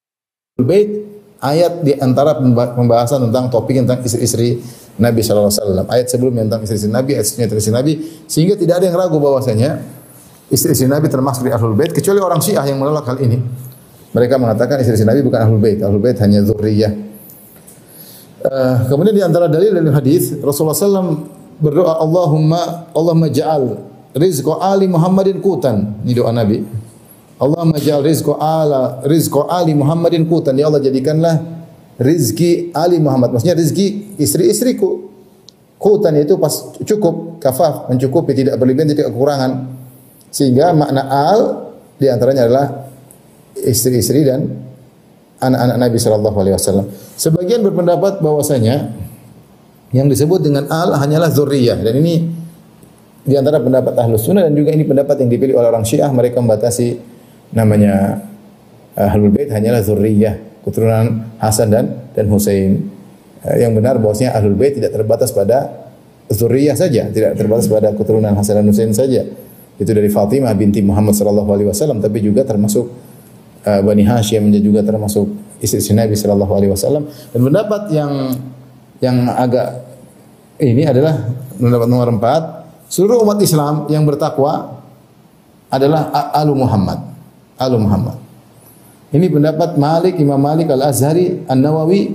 bait 0.60 0.88
ayat 1.40 1.82
di 1.82 1.96
antara 1.98 2.38
pembahasan 2.76 3.28
tentang 3.32 3.50
topik 3.50 3.80
tentang 3.80 4.00
istri-istri 4.04 4.60
Nabi 5.00 5.20
sallallahu 5.26 5.50
alaihi 5.50 5.64
wasallam. 5.64 5.86
Ayat 5.90 6.08
sebelumnya 6.12 6.42
tentang 6.46 6.62
istri-istri 6.68 6.92
Nabi, 6.92 7.12
ayat 7.18 7.26
sebelumnya 7.26 7.48
tentang 7.50 7.62
istri 7.64 7.74
Nabi 7.74 7.94
sehingga 8.30 8.56
tidak 8.60 8.76
ada 8.80 8.86
yang 8.92 8.98
ragu 9.00 9.18
bahwasanya 9.18 9.82
istri-istri 10.54 10.86
Nabi 10.86 11.10
termasuk 11.10 11.48
di 11.48 11.52
Ahlul 11.52 11.74
Bait 11.74 11.92
kecuali 11.92 12.20
orang 12.22 12.40
Syiah 12.44 12.64
yang 12.68 12.78
menolak 12.78 13.08
hal 13.10 13.18
ini. 13.24 13.42
Mereka 14.14 14.38
mengatakan 14.38 14.78
istri-istri 14.78 15.10
Nabi 15.10 15.26
bukan 15.26 15.42
ahlul 15.42 15.58
bait, 15.58 15.82
ahlul 15.82 15.98
bait 15.98 16.14
hanya 16.22 16.46
zurriyah. 16.46 16.94
Uh, 18.46 18.86
kemudian 18.86 19.16
di 19.18 19.24
antara 19.26 19.50
dalil 19.50 19.74
dari 19.74 19.90
hadis 19.90 20.38
Rasulullah 20.38 20.78
SAW 20.78 21.26
berdoa 21.58 21.96
Allahumma 21.98 22.92
Allahumma 22.92 23.32
ja'al 23.32 23.82
rizqa 24.14 24.62
ali 24.62 24.86
Muhammadin 24.86 25.42
kutan. 25.42 25.98
Ini 26.06 26.14
doa 26.14 26.30
Nabi. 26.30 26.62
Allahumma 27.42 27.82
ja'al 27.82 28.06
rizqa 28.06 28.34
ala 28.38 29.02
rizqa 29.04 29.50
ali 29.50 29.74
Muhammadin 29.74 30.30
kutan. 30.30 30.54
Ya 30.58 30.70
Allah 30.70 30.82
jadikanlah 30.82 31.42
rizki 31.98 32.70
ali 32.74 33.02
Muhammad. 33.02 33.34
Maksudnya 33.34 33.58
rizki 33.58 34.18
istri-istriku. 34.18 35.12
Kutan 35.82 36.16
itu 36.16 36.40
pas 36.40 36.54
cukup, 36.80 37.44
kafaf, 37.44 37.92
mencukupi, 37.92 38.32
tidak 38.32 38.56
berlebihan, 38.56 38.96
tidak 38.96 39.12
kekurangan. 39.12 39.68
Sehingga 40.32 40.72
makna 40.72 41.04
al 41.12 41.40
di 42.00 42.08
antaranya 42.08 42.48
adalah 42.48 42.68
istri-istri 43.60 44.24
dan 44.24 44.48
anak-anak 45.44 45.78
Nabi 45.78 45.98
Shallallahu 46.00 46.38
Alaihi 46.40 46.56
Wasallam. 46.56 46.88
Sebagian 47.20 47.60
berpendapat 47.62 48.24
bahwasanya 48.24 48.96
yang 49.92 50.08
disebut 50.08 50.42
dengan 50.42 50.72
al 50.72 50.96
hanyalah 50.98 51.30
zuriyah 51.30 51.78
dan 51.84 51.94
ini 52.00 52.32
di 53.24 53.36
antara 53.40 53.62
pendapat 53.62 53.94
ahlus 53.96 54.26
sunnah 54.26 54.48
dan 54.48 54.56
juga 54.58 54.74
ini 54.74 54.84
pendapat 54.84 55.22
yang 55.24 55.30
dipilih 55.32 55.56
oleh 55.56 55.70
orang 55.70 55.86
syiah 55.86 56.10
mereka 56.12 56.42
membatasi 56.42 57.13
namanya 57.54 58.26
ahlul 58.98 59.34
bait 59.34 59.50
hanyalah 59.50 59.82
zuriyah 59.82 60.38
keturunan 60.66 61.34
Hasan 61.38 61.70
dan 61.70 61.86
dan 62.14 62.26
Husain. 62.30 62.90
Eh, 63.44 63.56
yang 63.62 63.74
benar 63.76 63.98
bahwasanya 64.00 64.38
ahlul 64.38 64.58
bait 64.58 64.78
tidak 64.78 64.94
terbatas 64.94 65.34
pada 65.34 65.90
zuriyah 66.32 66.74
saja, 66.74 67.10
tidak 67.12 67.36
terbatas 67.38 67.70
pada 67.70 67.94
keturunan 67.94 68.34
Hasan 68.34 68.62
dan 68.62 68.66
Husain 68.70 68.92
saja. 68.94 69.26
Itu 69.78 69.90
dari 69.90 70.08
Fatimah 70.10 70.54
binti 70.54 70.86
Muhammad 70.86 71.18
sallallahu 71.18 71.50
alaihi 71.50 71.70
wasallam 71.70 71.98
tapi 71.98 72.22
juga 72.22 72.46
termasuk 72.46 72.94
uh, 73.66 73.82
Bani 73.82 74.06
Hashim 74.06 74.54
dan 74.54 74.62
juga 74.62 74.86
termasuk 74.86 75.26
istri 75.64 75.82
Nabi 75.98 76.14
sallallahu 76.14 76.54
alaihi 76.54 76.72
wasallam 76.72 77.10
dan 77.10 77.42
pendapat 77.42 77.82
yang 77.90 78.12
yang 79.02 79.18
agak 79.32 79.82
ini 80.62 80.86
adalah 80.86 81.26
pendapat 81.58 81.88
nomor 81.90 82.08
empat 82.14 82.42
seluruh 82.86 83.26
umat 83.26 83.42
Islam 83.42 83.90
yang 83.90 84.06
bertakwa 84.06 84.84
adalah 85.74 86.14
alu 86.38 86.54
Muhammad 86.54 87.13
alu 87.58 87.78
Muhammad. 87.82 88.18
Ini 89.14 89.30
pendapat 89.30 89.78
Malik 89.78 90.18
Imam 90.18 90.42
Malik 90.42 90.74
Al 90.74 90.90
Azhari 90.90 91.46
An 91.46 91.62
Nawawi 91.62 92.10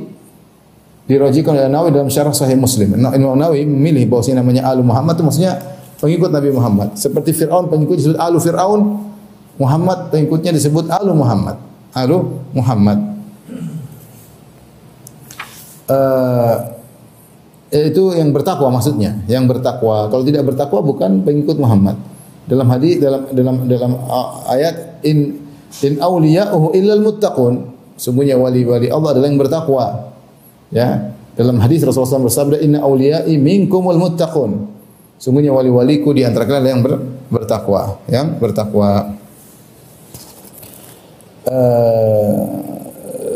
dirajikan 1.07 1.55
oleh 1.55 1.71
Nawawi 1.71 1.95
dalam 1.95 2.11
syarah 2.11 2.35
Sahih 2.35 2.59
Muslim. 2.59 2.99
Imam 2.99 3.39
Nawawi 3.39 3.63
memilih 3.65 4.05
bahwa 4.11 4.27
namanya 4.35 4.63
alu 4.67 4.83
Muhammad 4.83 5.15
itu 5.15 5.25
maksudnya 5.25 5.53
pengikut 6.03 6.31
Nabi 6.35 6.51
Muhammad. 6.51 6.89
Seperti 6.99 7.31
Fir'aun 7.35 7.71
pengikut 7.71 7.97
disebut 8.03 8.19
alu 8.19 8.39
Fir'aun 8.43 8.81
Muhammad 9.59 10.15
pengikutnya 10.15 10.55
disebut 10.55 10.91
alu 10.91 11.15
Muhammad. 11.15 11.59
Alu 11.95 12.43
Muhammad. 12.55 12.99
Uh, 15.89 16.79
itu 17.69 18.17
yang 18.17 18.33
bertakwa 18.33 18.73
maksudnya, 18.73 19.21
yang 19.29 19.45
bertakwa. 19.45 20.09
Kalau 20.09 20.25
tidak 20.25 20.49
bertakwa 20.49 20.81
bukan 20.81 21.21
pengikut 21.21 21.61
Muhammad. 21.61 22.01
Dalam 22.49 22.65
hadis 22.73 22.97
dalam 22.97 23.29
dalam 23.29 23.57
dalam 23.69 23.93
ayat 24.49 24.88
in 25.05 25.39
in 25.85 26.01
awliya'uhu 26.01 26.75
illal 26.75 27.03
muttaqun. 27.03 27.55
Sungguhnya 27.99 28.39
wali-wali 28.39 28.89
Allah 28.89 29.11
adalah 29.15 29.27
yang 29.27 29.41
bertakwa. 29.41 29.85
Ya. 30.71 31.15
Dalam 31.39 31.63
hadis 31.63 31.87
Rasulullah 31.87 32.19
SAW 32.19 32.27
bersabda 32.27 32.57
inna 32.59 32.83
awliya'i 32.83 33.39
minkumul 33.39 33.99
muttaqun. 33.99 34.67
Sungguhnya 35.19 35.51
wali-waliku 35.51 36.15
di 36.15 36.23
antara 36.23 36.47
kalian 36.47 36.79
yang 36.79 36.83
ber, 36.83 36.95
bertakwa, 37.31 37.99
yang 38.07 38.39
bertakwa. 38.39 39.19
Uh, 41.49 42.45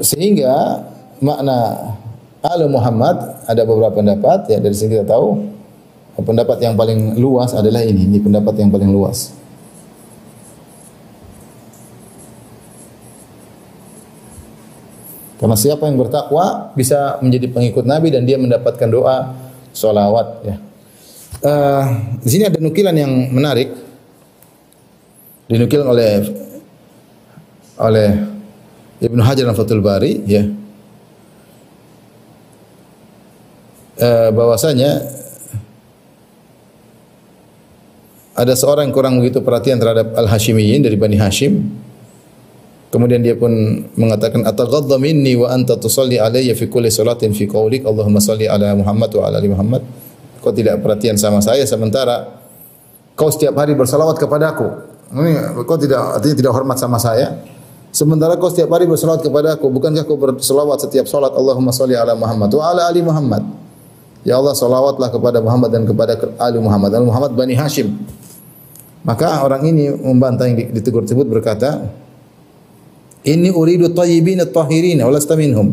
sehingga 0.05 0.83
makna 1.23 1.91
Al 2.43 2.67
Muhammad 2.67 3.47
ada 3.47 3.63
beberapa 3.63 4.03
pendapat 4.03 4.51
ya 4.51 4.59
dari 4.59 4.75
sini 4.75 4.99
kita 4.99 5.15
tahu 5.15 5.39
pendapat 6.21 6.61
yang 6.61 6.77
paling 6.77 7.17
luas 7.17 7.57
adalah 7.57 7.81
ini, 7.81 8.05
ini 8.05 8.19
pendapat 8.21 8.53
yang 8.61 8.69
paling 8.69 8.91
luas. 8.91 9.33
Karena 15.43 15.59
siapa 15.59 15.91
yang 15.91 15.99
bertakwa 15.99 16.71
bisa 16.79 17.19
menjadi 17.19 17.51
pengikut 17.51 17.83
Nabi 17.83 18.15
dan 18.15 18.23
dia 18.23 18.39
mendapatkan 18.39 18.87
doa 18.87 19.35
solawat 19.75 20.47
ya. 20.47 20.57
Uh, 21.43 21.85
di 22.23 22.29
sini 22.31 22.47
ada 22.47 22.63
nukilan 22.63 22.95
yang 22.95 23.11
menarik 23.35 23.75
dinukil 25.51 25.83
oleh 25.83 26.23
oleh 27.83 28.11
Ibnu 29.03 29.19
Hajar 29.19 29.51
dan 29.51 29.59
Fathul 29.59 29.83
Bari 29.83 30.23
ya 30.23 30.47
uh, 33.99 34.31
bahwasanya 34.31 35.03
ada 38.33 38.55
seorang 38.55 38.89
yang 38.89 38.95
kurang 38.95 39.19
begitu 39.19 39.43
perhatian 39.43 39.77
terhadap 39.77 40.15
Al-Hashimiyin 40.17 40.81
dari 40.81 40.97
Bani 40.97 41.21
Hashim. 41.21 41.69
Kemudian 42.93 43.25
dia 43.25 43.33
pun 43.33 43.49
mengatakan 43.97 44.45
ataghadda 44.45 45.01
minni 45.01 45.33
wa 45.33 45.49
anta 45.49 45.81
tusalli 45.81 46.21
alayya 46.21 46.53
fi 46.53 46.69
kulli 46.69 46.93
salatin 46.93 47.33
fi 47.33 47.49
qaulik 47.49 47.89
Allahumma 47.89 48.21
salli 48.21 48.45
ala 48.45 48.77
Muhammad 48.77 49.09
wa 49.17 49.23
ala 49.33 49.41
ali 49.41 49.49
Muhammad. 49.49 49.81
Kau 50.45 50.53
tidak 50.53 50.85
perhatian 50.85 51.17
sama 51.17 51.41
saya 51.41 51.65
sementara 51.65 52.37
kau 53.17 53.33
setiap 53.33 53.57
hari 53.57 53.73
bersalawat 53.73 54.21
kepadaku. 54.21 54.69
Ini 55.09 55.57
kau 55.65 55.81
tidak 55.81 56.21
artinya 56.21 56.37
tidak 56.37 56.53
hormat 56.53 56.77
sama 56.77 57.01
saya. 57.01 57.41
Sementara 57.97 58.37
kau 58.37 58.53
setiap 58.53 58.69
hari 58.69 58.85
bersalawat 58.85 59.25
kepadaku, 59.25 59.73
bukankah 59.73 60.05
kau 60.05 60.21
bersalawat 60.21 60.85
setiap 60.85 61.09
salat 61.09 61.33
Allahumma 61.33 61.73
salli 61.73 61.97
ala 61.97 62.13
Muhammad 62.13 62.53
wa 62.53 62.63
ala 62.77 62.93
ali 62.93 63.01
Muhammad? 63.01 63.41
Ya 64.23 64.37
Allah 64.37 64.53
salawatlah 64.53 65.09
kepada 65.09 65.41
Muhammad 65.41 65.71
dan 65.73 65.83
kepada 65.83 66.15
Ali 66.39 66.61
Muhammad. 66.63 66.95
Ali 66.95 67.09
Muhammad 67.09 67.33
Bani 67.35 67.59
Hashim. 67.59 67.91
Maka 69.03 69.43
orang 69.43 69.67
ini 69.67 69.91
membantah 69.91 70.47
yang 70.47 70.71
ditegur 70.71 71.03
tersebut 71.03 71.27
berkata, 71.27 71.91
Ini 73.23 73.55
uridu 73.55 73.95
tayyibin 73.95 74.43
at-tahirin 74.43 74.99
walasta 75.07 75.39
minhum. 75.39 75.71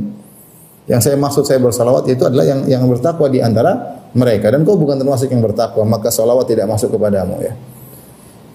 Yang 0.86 1.10
saya 1.10 1.18
maksud 1.18 1.46
saya 1.46 1.62
bersalawat 1.62 2.06
itu 2.10 2.22
adalah 2.26 2.46
yang 2.46 2.66
yang 2.66 2.84
bertakwa 2.86 3.30
di 3.30 3.42
antara 3.42 4.02
mereka 4.14 4.50
dan 4.50 4.66
kau 4.66 4.78
bukan 4.78 4.98
termasuk 4.98 5.30
yang 5.30 5.42
bertakwa, 5.42 5.86
maka 5.86 6.10
salawat 6.10 6.50
tidak 6.50 6.66
masuk 6.66 6.94
kepadamu 6.94 7.42
ya. 7.42 7.54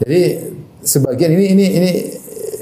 Jadi 0.02 0.20
sebagian 0.82 1.30
ini 1.34 1.44
ini 1.54 1.66
ini 1.78 1.90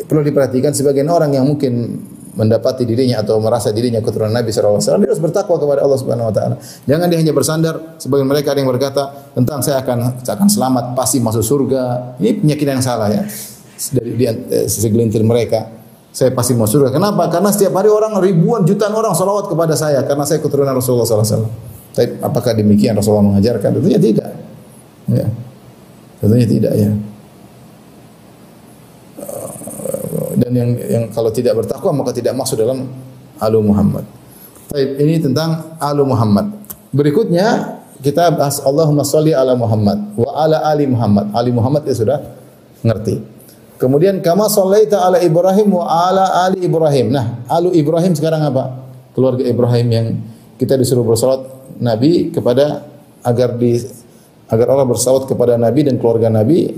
perlu 0.05 0.21
diperhatikan 0.25 0.77
sebagian 0.77 1.09
orang 1.09 1.33
yang 1.33 1.49
mungkin 1.49 2.01
mendapati 2.33 2.89
dirinya 2.89 3.21
atau 3.21 3.37
merasa 3.45 3.69
dirinya 3.77 4.01
keturunan 4.01 4.33
Nabi 4.33 4.49
SAW, 4.49 4.81
dia 4.81 5.09
harus 5.09 5.21
bertakwa 5.21 5.61
kepada 5.61 5.85
Allah 5.85 5.99
Subhanahu 6.01 6.33
Wa 6.33 6.35
Taala. 6.37 6.57
Jangan 6.89 7.07
dia 7.13 7.19
hanya 7.21 7.33
bersandar. 7.37 7.75
Sebagian 8.01 8.25
mereka 8.25 8.57
ada 8.57 8.65
yang 8.65 8.73
berkata 8.73 9.33
tentang 9.37 9.61
saya 9.61 9.85
akan 9.85 10.25
saya 10.25 10.41
akan 10.41 10.49
selamat, 10.49 10.85
pasti 10.97 11.21
masuk 11.21 11.45
surga. 11.45 12.17
Ini 12.17 12.41
penyakit 12.41 12.65
yang 12.65 12.81
salah 12.81 13.13
ya 13.13 13.25
dari 13.93 14.13
eh, 14.25 14.69
segelintir 14.69 15.21
mereka. 15.25 15.82
Saya 16.13 16.29
pasti 16.37 16.53
masuk 16.53 16.85
surga. 16.85 16.93
Kenapa? 16.93 17.33
Karena 17.33 17.49
setiap 17.49 17.73
hari 17.81 17.89
orang 17.89 18.21
ribuan 18.21 18.69
jutaan 18.69 18.93
orang 18.93 19.17
salawat 19.17 19.49
kepada 19.49 19.73
saya 19.73 20.05
karena 20.05 20.29
saya 20.29 20.45
keturunan 20.45 20.77
Rasulullah 20.77 21.09
SAW. 21.09 21.49
Tapi 21.93 22.21
apakah 22.21 22.53
demikian 22.53 22.93
Rasulullah 22.97 23.33
mengajarkan? 23.33 23.81
Tentunya 23.81 24.01
tidak. 24.01 24.29
Ya. 25.09 25.27
Tentunya 26.21 26.47
tidak 26.49 26.73
ya. 26.77 26.93
dan 30.37 30.53
yang 30.53 30.71
yang 30.89 31.05
kalau 31.13 31.31
tidak 31.33 31.57
bertakwa 31.57 32.03
maka 32.03 32.11
tidak 32.15 32.33
masuk 32.37 32.61
dalam 32.61 32.89
alu 33.41 33.61
Muhammad. 33.61 34.05
Baik, 34.73 34.91
ini 35.01 35.21
tentang 35.21 35.77
alu 35.77 36.09
Muhammad. 36.09 36.49
Berikutnya 36.93 37.81
kita 38.01 38.33
bahas 38.33 38.61
Allahumma 38.65 39.05
sholli 39.05 39.37
ala 39.37 39.53
Muhammad 39.55 40.17
wa 40.17 40.31
ala 40.37 40.65
ali 40.69 40.89
Muhammad. 40.89 41.33
Ali 41.37 41.51
Muhammad 41.53 41.83
ya 41.85 41.95
sudah 41.97 42.19
ngerti. 42.83 43.32
Kemudian 43.83 44.23
kama 44.23 44.47
shallaita 44.47 45.03
ala 45.03 45.19
Ibrahim 45.19 45.75
wa 45.75 45.91
ala 45.91 46.47
ali 46.47 46.63
Ibrahim. 46.63 47.11
Nah, 47.11 47.43
alu 47.51 47.75
Ibrahim 47.75 48.15
sekarang 48.15 48.39
apa? 48.47 48.79
Keluarga 49.11 49.43
Ibrahim 49.43 49.87
yang 49.91 50.07
kita 50.55 50.79
disuruh 50.79 51.03
bersolat 51.03 51.43
Nabi 51.83 52.31
kepada 52.31 52.87
agar 53.27 53.59
di 53.59 53.83
agar 54.47 54.67
Allah 54.71 54.87
bersalawat 54.87 55.27
kepada 55.27 55.59
Nabi 55.59 55.83
dan 55.83 55.99
keluarga 55.99 56.31
Nabi 56.31 56.71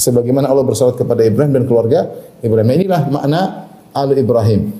sebagaimana 0.00 0.48
Allah 0.48 0.64
bersalawat 0.64 0.96
kepada 0.96 1.28
Ibrahim 1.28 1.52
dan 1.60 1.64
keluarga 1.68 2.08
Ibrahim. 2.40 2.72
Inilah 2.72 3.02
makna 3.12 3.40
Al 3.92 4.16
Ibrahim. 4.16 4.72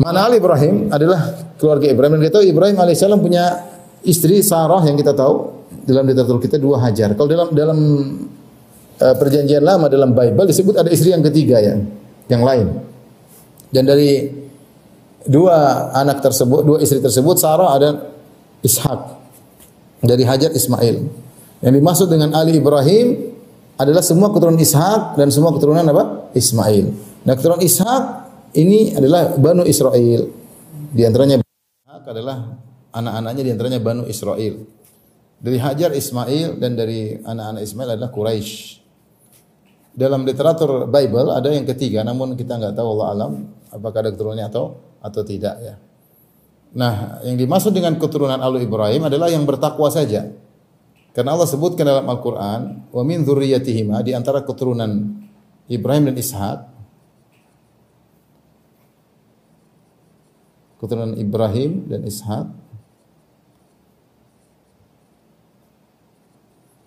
Makna 0.00 0.18
Al 0.24 0.32
Ibrahim 0.32 0.88
adalah 0.88 1.20
keluarga 1.60 1.92
Ibrahim 1.92 2.16
dan 2.16 2.20
kita 2.24 2.34
tahu 2.40 2.46
Ibrahim 2.48 2.76
alaihissalam 2.80 3.20
punya 3.20 3.68
istri 4.00 4.40
Sarah 4.40 4.80
yang 4.88 4.96
kita 4.96 5.12
tahu 5.12 5.60
dalam 5.84 6.08
literatur 6.08 6.40
kita 6.40 6.56
dua 6.56 6.80
Hajar. 6.80 7.12
Kalau 7.12 7.28
dalam 7.28 7.48
dalam 7.52 7.78
perjanjian 8.98 9.62
lama 9.62 9.90
dalam 9.90 10.14
Bible 10.14 10.46
disebut 10.46 10.78
ada 10.78 10.90
istri 10.90 11.10
yang 11.10 11.22
ketiga 11.22 11.58
ya, 11.58 11.74
yang 12.30 12.42
lain. 12.42 12.66
Dan 13.74 13.90
dari 13.90 14.30
dua 15.26 15.90
anak 15.96 16.22
tersebut, 16.22 16.62
dua 16.62 16.78
istri 16.78 17.02
tersebut 17.02 17.36
Sarah 17.40 17.74
ada 17.74 17.88
Ishak. 18.62 19.24
Dari 20.04 20.20
Hajar 20.20 20.52
Ismail. 20.52 21.00
Yang 21.64 21.74
dimaksud 21.80 22.06
dengan 22.12 22.36
Ali 22.36 22.60
Ibrahim 22.60 23.32
adalah 23.80 24.04
semua 24.04 24.28
keturunan 24.30 24.60
Ishak 24.60 25.16
dan 25.16 25.32
semua 25.32 25.50
keturunan 25.56 25.80
apa? 25.80 26.28
Ismail. 26.36 26.92
Nah, 27.24 27.32
keturunan 27.34 27.64
Ishak 27.64 28.02
ini 28.52 28.92
adalah 28.92 29.32
Banu 29.40 29.64
Israel. 29.64 30.28
Di 30.94 31.02
antaranya 31.08 31.40
adalah 32.04 32.52
anak-anaknya 32.92 33.42
di 33.48 33.50
antaranya 33.56 33.80
Banu 33.80 34.04
Israel. 34.04 34.60
Dari 35.40 35.58
Hajar 35.58 35.96
Ismail 35.96 36.60
dan 36.60 36.76
dari 36.76 37.16
anak-anak 37.16 37.64
Ismail 37.64 37.88
adalah 37.96 38.12
Quraisy. 38.12 38.83
Dalam 39.94 40.26
literatur 40.26 40.90
Bible 40.90 41.30
ada 41.30 41.46
yang 41.54 41.62
ketiga, 41.70 42.02
namun 42.02 42.34
kita 42.34 42.58
nggak 42.58 42.74
tahu 42.74 42.88
Allah 42.98 43.08
alam 43.14 43.32
apakah 43.70 44.02
ada 44.02 44.10
keturunannya 44.10 44.46
atau 44.50 44.64
atau 44.98 45.22
tidak 45.22 45.54
ya. 45.62 45.74
Nah, 46.74 47.22
yang 47.22 47.38
dimaksud 47.38 47.70
dengan 47.70 47.94
keturunan 47.94 48.42
Alu 48.42 48.58
Ibrahim 48.58 49.06
adalah 49.06 49.30
yang 49.30 49.46
bertakwa 49.46 49.86
saja. 49.94 50.26
Karena 51.14 51.38
Allah 51.38 51.46
sebutkan 51.46 51.86
dalam 51.86 52.10
Al-Qur'an, 52.10 52.90
"Wa 52.90 53.06
min 53.06 53.22
dzurriyyatihima" 53.22 54.02
di 54.02 54.10
antara 54.10 54.42
keturunan 54.42 54.90
Ibrahim 55.70 56.10
dan 56.10 56.16
Ishak 56.18 56.58
keturunan 60.82 61.16
Ibrahim 61.16 61.88
dan 61.88 62.04
Ishak 62.04 62.64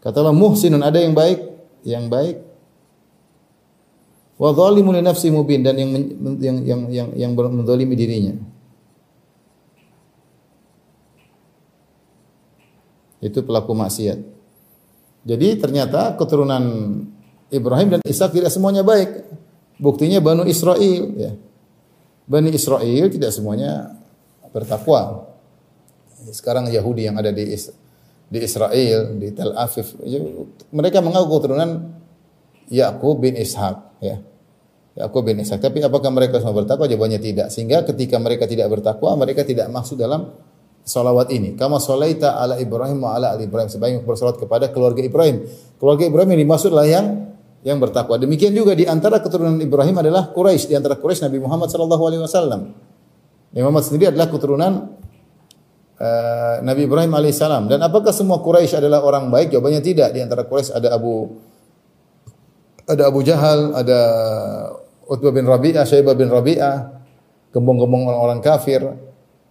Katalah 0.08 0.32
muhsinun 0.32 0.88
ada 0.88 1.04
yang 1.04 1.12
baik, 1.12 1.40
yang 1.84 2.08
baik. 2.08 2.40
Wa 4.38 4.54
zalimun 4.54 4.94
li 4.94 5.02
nafsi 5.02 5.34
mubin 5.34 5.66
dan 5.66 5.74
yang 5.78 5.92
yang 6.38 6.58
yang 6.62 6.82
yang 6.94 7.10
yang 7.18 7.32
menzalimi 7.34 7.98
dirinya. 7.98 8.38
Itu 13.18 13.42
pelaku 13.42 13.74
maksiat. 13.74 14.20
Jadi 15.26 15.48
ternyata 15.58 16.14
keturunan 16.16 16.64
Ibrahim 17.50 17.98
dan 17.98 18.02
Ishak 18.06 18.38
tidak 18.38 18.54
semuanya 18.54 18.86
baik. 18.86 19.26
Buktinya 19.82 20.22
Banu 20.22 20.46
Israel 20.46 21.04
ya. 21.18 21.34
Bani 22.30 22.54
Israel 22.54 23.06
tidak 23.10 23.32
semuanya 23.34 23.98
bertakwa. 24.54 25.34
Sekarang 26.30 26.70
Yahudi 26.70 27.10
yang 27.10 27.18
ada 27.18 27.34
di 27.34 27.58
di 28.28 28.40
Israel, 28.44 29.16
di 29.16 29.32
Tel 29.32 29.56
Aviv, 29.56 29.96
mereka 30.76 31.00
mengaku 31.00 31.40
keturunan 31.40 31.96
Yakub 32.68 33.24
bin 33.24 33.40
Ishak, 33.40 33.87
ya. 34.04 34.22
Yakub 34.98 35.22
bin 35.30 35.38
Ishak. 35.38 35.62
Tapi 35.62 35.86
apakah 35.86 36.10
mereka 36.10 36.42
semua 36.42 36.58
bertakwa? 36.58 36.90
Jawabannya 36.90 37.22
tidak. 37.22 37.48
Sehingga 37.54 37.86
ketika 37.86 38.18
mereka 38.18 38.50
tidak 38.50 38.66
bertakwa, 38.74 39.14
mereka 39.14 39.46
tidak 39.46 39.70
masuk 39.70 40.02
dalam 40.02 40.34
salawat 40.82 41.30
ini. 41.30 41.54
Kama 41.54 41.78
solaita 41.78 42.42
ala 42.42 42.58
Ibrahim 42.58 43.06
wa 43.06 43.14
ala 43.14 43.38
ali 43.38 43.46
Ibrahim. 43.46 43.70
Sebaik 43.70 44.02
bersolat 44.02 44.42
kepada 44.42 44.74
keluarga 44.74 45.06
Ibrahim. 45.06 45.46
Keluarga 45.78 46.04
Ibrahim 46.10 46.30
ini 46.34 46.42
dimaksudlah 46.50 46.86
yang 46.90 47.06
yang 47.62 47.78
bertakwa. 47.78 48.18
Demikian 48.18 48.58
juga 48.58 48.74
di 48.74 48.90
antara 48.90 49.22
keturunan 49.22 49.62
Ibrahim 49.62 50.02
adalah 50.02 50.34
Quraisy. 50.34 50.74
Di 50.74 50.76
antara 50.80 50.98
Quraisy 50.98 51.30
Nabi 51.30 51.38
Muhammad 51.46 51.70
sallallahu 51.70 52.04
alaihi 52.08 52.22
wasallam. 52.26 52.62
Nabi 53.54 53.62
Muhammad 53.62 53.84
sendiri 53.86 54.06
adalah 54.10 54.28
keturunan 54.34 54.98
uh, 56.02 56.56
Nabi 56.66 56.82
Ibrahim 56.90 57.14
alaihissalam. 57.14 57.70
Dan 57.70 57.86
apakah 57.86 58.10
semua 58.10 58.42
Quraisy 58.42 58.82
adalah 58.82 59.06
orang 59.06 59.30
baik? 59.30 59.54
Jawabannya 59.54 59.86
tidak. 59.86 60.10
Di 60.10 60.26
antara 60.26 60.42
Quraisy 60.48 60.74
ada 60.74 60.98
Abu 60.98 61.38
ada 62.88 63.04
Abu 63.12 63.22
Jahal, 63.22 63.76
ada 63.76 64.00
Utbah 65.08 65.36
bin 65.36 65.44
Rabi'ah, 65.44 65.84
Syaibah 65.84 66.16
bin 66.16 66.32
Rabi'ah, 66.32 67.04
gembong-gembong 67.52 68.08
orang-orang 68.08 68.40
kafir, 68.40 68.82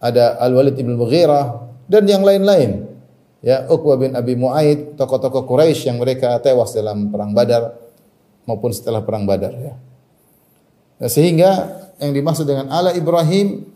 ada 0.00 0.40
Al-Walid 0.40 0.76
bin 0.76 0.97
Mughirah 0.97 1.69
dan 1.88 2.09
yang 2.09 2.25
lain-lain. 2.25 2.88
Ya, 3.45 3.62
Uqbah 3.69 4.00
bin 4.00 4.16
Abi 4.16 4.35
Muaid, 4.35 4.99
tokoh-tokoh 4.99 5.47
Quraisy 5.47 5.93
yang 5.93 6.02
mereka 6.02 6.35
tewas 6.43 6.75
dalam 6.75 7.13
perang 7.15 7.30
Badar 7.30 7.78
maupun 8.49 8.75
setelah 8.75 9.06
perang 9.06 9.23
Badar 9.23 9.54
ya. 9.54 9.75
Nah, 10.97 11.11
sehingga 11.13 11.50
yang 12.00 12.17
dimaksud 12.17 12.49
dengan 12.49 12.73
ala 12.73 12.97
Ibrahim 12.97 13.69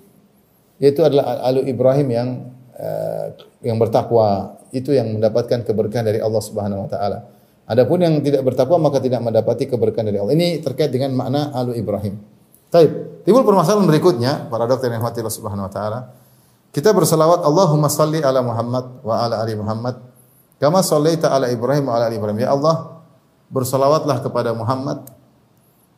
itu 0.81 1.01
adalah 1.05 1.45
alu 1.45 1.61
Ibrahim 1.69 2.09
yang 2.09 2.29
uh, 2.73 3.37
yang 3.61 3.77
bertakwa 3.77 4.57
itu 4.73 4.97
yang 4.97 5.13
mendapatkan 5.13 5.61
keberkahan 5.63 6.09
dari 6.09 6.19
Allah 6.25 6.41
Subhanahu 6.41 6.89
wa 6.89 6.89
taala. 6.89 7.29
Adapun 7.71 8.03
yang 8.03 8.19
tidak 8.19 8.43
bertakwa 8.43 8.91
maka 8.91 8.99
tidak 8.99 9.23
mendapati 9.23 9.71
keberkahan 9.71 10.11
dari 10.11 10.19
Allah. 10.19 10.35
Ini 10.35 10.59
terkait 10.59 10.91
dengan 10.91 11.15
makna 11.15 11.55
alu 11.55 11.71
Ibrahim. 11.79 12.19
Taib. 12.67 13.23
Timbul 13.23 13.47
permasalahan 13.47 13.87
berikutnya 13.87 14.51
para 14.51 14.67
dokter 14.67 14.91
yang 14.91 15.07
Allah 15.07 15.31
Subhanahu 15.31 15.71
wa 15.71 15.73
taala. 15.73 16.01
Kita 16.75 16.91
berselawat 16.91 17.47
Allahumma 17.47 17.87
salli 17.87 18.19
ala 18.19 18.43
Muhammad 18.43 19.03
wa 19.07 19.15
ala 19.23 19.43
ali 19.43 19.55
Muhammad 19.59 19.99
kama 20.63 20.83
sallaita 20.83 21.31
ala 21.31 21.51
Ibrahim 21.51 21.87
wa 21.87 21.99
ala 21.99 22.11
ali 22.11 22.19
Ibrahim. 22.19 22.39
Ya 22.43 22.51
Allah, 22.55 23.03
berselawatlah 23.51 24.23
kepada 24.23 24.51
Muhammad 24.55 25.07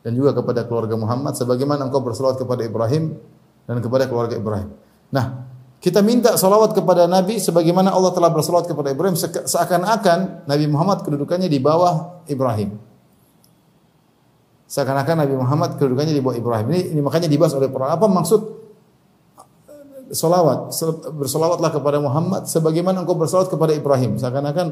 dan 0.01 0.11
juga 0.17 0.33
kepada 0.33 0.65
keluarga 0.65 0.97
Muhammad 0.97 1.37
sebagaimana 1.37 1.89
engkau 1.89 2.01
berselawat 2.01 2.41
kepada 2.41 2.65
Ibrahim 2.65 3.17
dan 3.65 3.77
kepada 3.81 4.09
keluarga 4.09 4.33
Ibrahim. 4.37 4.73
Nah, 5.13 5.45
kita 5.83 5.99
minta 5.99 6.39
salawat 6.39 6.71
kepada 6.71 7.11
Nabi 7.11 7.43
sebagaimana 7.43 7.91
Allah 7.91 8.15
telah 8.15 8.31
bersalawat 8.31 8.71
kepada 8.71 8.95
Ibrahim 8.95 9.19
seakan-akan 9.19 10.47
Nabi 10.47 10.65
Muhammad 10.71 11.03
kedudukannya 11.03 11.51
di 11.51 11.59
bawah 11.59 12.23
Ibrahim. 12.23 12.79
Seakan-akan 14.63 15.27
Nabi 15.27 15.35
Muhammad 15.35 15.75
kedudukannya 15.75 16.15
di 16.15 16.23
bawah 16.23 16.39
Ibrahim. 16.39 16.71
Ini, 16.71 16.81
ini 16.95 17.01
makanya 17.03 17.27
dibahas 17.27 17.51
oleh 17.59 17.67
para 17.67 17.91
apa 17.91 18.07
maksud 18.07 18.63
salawat 20.15 20.71
bersalawatlah 21.19 21.75
kepada 21.75 21.99
Muhammad 21.99 22.47
sebagaimana 22.47 23.03
engkau 23.03 23.19
bersalawat 23.19 23.51
kepada 23.51 23.75
Ibrahim. 23.75 24.15
Seakan-akan 24.15 24.67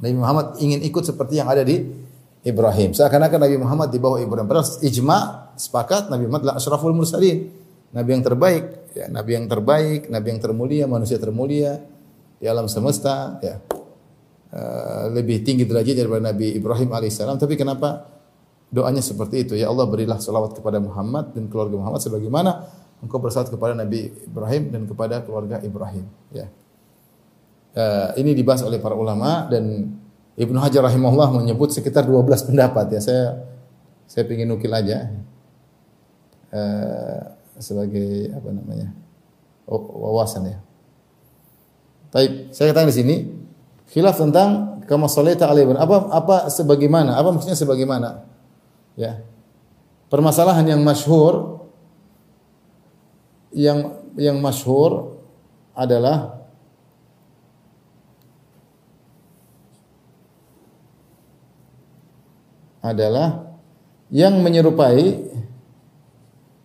Nabi 0.00 0.14
Muhammad 0.16 0.46
ingin 0.64 0.80
ikut 0.80 1.12
seperti 1.12 1.44
yang 1.44 1.52
ada 1.52 1.60
di 1.60 1.92
Ibrahim. 2.40 2.96
Seakan-akan 2.96 3.36
Nabi 3.36 3.56
Muhammad 3.60 3.92
di 3.92 4.00
bawah 4.00 4.16
Ibrahim. 4.16 4.48
Padahal 4.48 4.80
ijma 4.80 5.52
sepakat 5.60 6.08
Nabi 6.08 6.24
Muhammad 6.24 6.48
adalah 6.48 6.56
asyraful 6.56 6.96
mursalin. 6.96 7.52
Nabi 7.92 8.08
yang 8.16 8.24
terbaik, 8.24 8.81
ya, 8.92 9.06
Nabi 9.08 9.30
yang 9.36 9.46
terbaik, 9.48 10.08
Nabi 10.08 10.26
yang 10.36 10.40
termulia, 10.40 10.84
manusia 10.86 11.16
termulia 11.16 11.80
di 12.38 12.46
alam 12.46 12.68
semesta, 12.68 13.40
ya. 13.40 13.58
Uh, 14.52 15.08
lebih 15.16 15.40
tinggi 15.40 15.64
derajat 15.64 15.96
daripada 15.96 16.28
Nabi 16.28 16.52
Ibrahim 16.52 16.92
alaihissalam. 16.92 17.40
Tapi 17.40 17.56
kenapa 17.56 18.04
doanya 18.68 19.00
seperti 19.00 19.48
itu? 19.48 19.56
Ya 19.56 19.72
Allah 19.72 19.88
berilah 19.88 20.20
salawat 20.20 20.52
kepada 20.52 20.76
Muhammad 20.76 21.32
dan 21.32 21.48
keluarga 21.48 21.80
Muhammad 21.80 22.04
sebagaimana 22.04 22.68
engkau 23.00 23.16
bersalawat 23.16 23.48
kepada 23.48 23.72
Nabi 23.72 24.12
Ibrahim 24.12 24.68
dan 24.68 24.82
kepada 24.84 25.24
keluarga 25.24 25.56
Ibrahim. 25.64 26.04
Ya. 26.36 26.52
Uh, 27.72 28.12
ini 28.20 28.36
dibahas 28.36 28.60
oleh 28.60 28.76
para 28.76 28.92
ulama 28.92 29.48
dan 29.48 29.96
Ibnu 30.36 30.60
Hajar 30.60 30.84
rahimahullah 30.84 31.32
menyebut 31.32 31.72
sekitar 31.72 32.04
12 32.04 32.52
pendapat 32.52 32.92
ya. 32.92 33.00
Saya 33.00 33.24
saya 34.04 34.28
ingin 34.28 34.52
nukil 34.52 34.68
aja. 34.68 35.08
Uh, 36.52 37.40
sebagai 37.62 38.34
apa 38.34 38.48
namanya 38.50 38.90
wawasan 39.70 40.50
ya. 40.50 40.58
Baik, 42.12 42.52
saya 42.52 42.74
katakan 42.74 42.90
di 42.92 42.96
sini 42.96 43.16
khilaf 43.88 44.20
tentang 44.20 44.82
kama 44.84 45.08
salaita 45.08 45.48
alaihi 45.48 45.72
apa 45.78 46.12
apa 46.12 46.36
sebagaimana 46.52 47.16
apa 47.16 47.32
maksudnya 47.32 47.56
sebagaimana? 47.56 48.26
Ya. 48.98 49.24
Permasalahan 50.12 50.68
yang 50.68 50.84
masyhur 50.84 51.64
yang 53.56 53.96
yang 54.20 54.36
masyhur 54.44 55.16
adalah 55.72 56.42
adalah 62.84 63.56
yang 64.12 64.36
menyerupai 64.44 65.31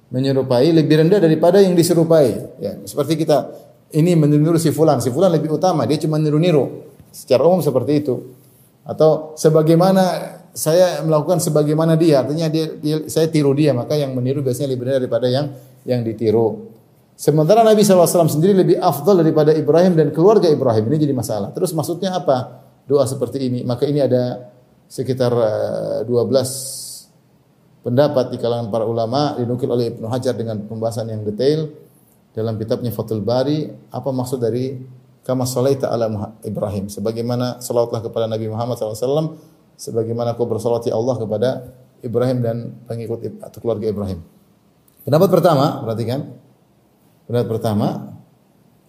menyerupai 0.07 0.71
lebih 0.71 1.03
rendah 1.03 1.19
daripada 1.19 1.59
yang 1.59 1.75
diserupai. 1.75 2.59
Ya, 2.63 2.79
seperti 2.87 3.19
kita 3.19 3.51
ini 3.95 4.15
meniru 4.15 4.59
si 4.59 4.71
fulan, 4.71 4.99
si 4.99 5.11
fulan 5.11 5.31
lebih 5.31 5.55
utama, 5.55 5.87
dia 5.87 5.99
cuma 5.99 6.19
niru-niru. 6.19 6.87
Secara 7.11 7.43
umum 7.47 7.63
seperti 7.63 8.03
itu. 8.03 8.15
Atau 8.87 9.35
sebagaimana 9.35 10.35
saya 10.55 11.03
melakukan 11.03 11.43
sebagaimana 11.43 11.99
dia, 11.99 12.23
artinya 12.23 12.47
dia, 12.47 12.71
dia 12.79 13.03
saya 13.11 13.27
tiru 13.27 13.51
dia, 13.51 13.75
maka 13.75 13.95
yang 13.99 14.15
meniru 14.15 14.39
biasanya 14.43 14.73
lebih 14.73 14.89
rendah 14.89 14.99
daripada 15.03 15.27
yang 15.27 15.45
yang 15.87 16.01
ditiru. 16.03 16.75
Sementara 17.17 17.65
Nabi 17.65 17.81
SAW 17.81 18.29
sendiri 18.29 18.53
lebih 18.53 18.77
afdal 18.77 19.25
daripada 19.25 19.49
Ibrahim 19.49 19.97
dan 19.97 20.13
keluarga 20.13 20.45
Ibrahim. 20.45 20.85
Ini 20.85 21.09
jadi 21.09 21.13
masalah. 21.17 21.49
Terus 21.49 21.73
maksudnya 21.73 22.13
apa? 22.13 22.61
Doa 22.85 23.09
seperti 23.09 23.41
ini. 23.41 23.65
Maka 23.65 23.89
ini 23.89 24.05
ada 24.05 24.53
sekitar 24.85 25.33
12 26.05 26.05
eh, 26.05 26.45
pendapat 27.85 28.33
di 28.33 28.37
kalangan 28.41 28.71
para 28.73 28.85
ulama 28.85 29.35
dinukil 29.37 29.69
oleh 29.69 29.93
Ibnu 29.93 30.07
Hajar 30.09 30.33
dengan 30.33 30.63
pembahasan 30.65 31.09
yang 31.09 31.21
detail 31.25 31.69
dalam 32.33 32.57
kitabnya 32.57 32.93
Fathul 32.93 33.25
Bari 33.25 33.69
apa 33.89 34.09
maksud 34.13 34.41
dari 34.41 34.77
kama 35.25 35.43
salaita 35.43 35.91
ala 35.91 36.37
Ibrahim 36.45 36.87
sebagaimana 36.87 37.59
salawatlah 37.59 37.99
kepada 38.05 38.25
Nabi 38.31 38.47
Muhammad 38.47 38.79
SAW 38.79 39.37
sebagaimana 39.77 40.33
kau 40.33 40.49
bersalawat 40.49 40.89
Allah 40.89 41.15
kepada 41.19 41.49
Ibrahim 42.01 42.37
dan 42.41 42.57
pengikut 42.85 43.41
atau 43.41 43.57
keluarga 43.61 43.89
Ibrahim. 43.89 44.21
Pendapat 45.05 45.29
pertama, 45.31 45.81
perhatikan. 45.81 46.35
Pendapat 47.25 47.47
pertama, 47.57 47.87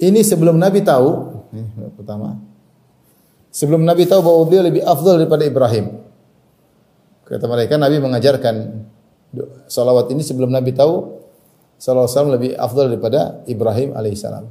ini 0.03 0.20
sebelum 0.22 0.59
Nabi 0.59 0.83
tahu, 0.83 1.11
ini 1.55 1.62
pendapat 1.74 1.94
pertama. 1.94 2.29
Sebelum 3.48 3.83
Nabi 3.83 4.05
tahu 4.05 4.20
bahwa 4.20 4.42
dia 4.51 4.62
lebih 4.62 4.83
afdal 4.85 5.18
daripada 5.18 5.42
Ibrahim. 5.46 6.08
Kata 7.28 7.44
mereka 7.44 7.76
Nabi 7.76 8.00
mengajarkan 8.00 8.54
salawat 9.68 10.08
ini 10.16 10.24
sebelum 10.24 10.48
Nabi 10.48 10.72
tahu 10.72 11.20
alaihi 11.78 12.08
wasallam 12.10 12.34
lebih 12.34 12.50
afdal 12.56 12.88
daripada 12.90 13.44
Ibrahim 13.44 13.94
alaihissalam. 13.94 14.48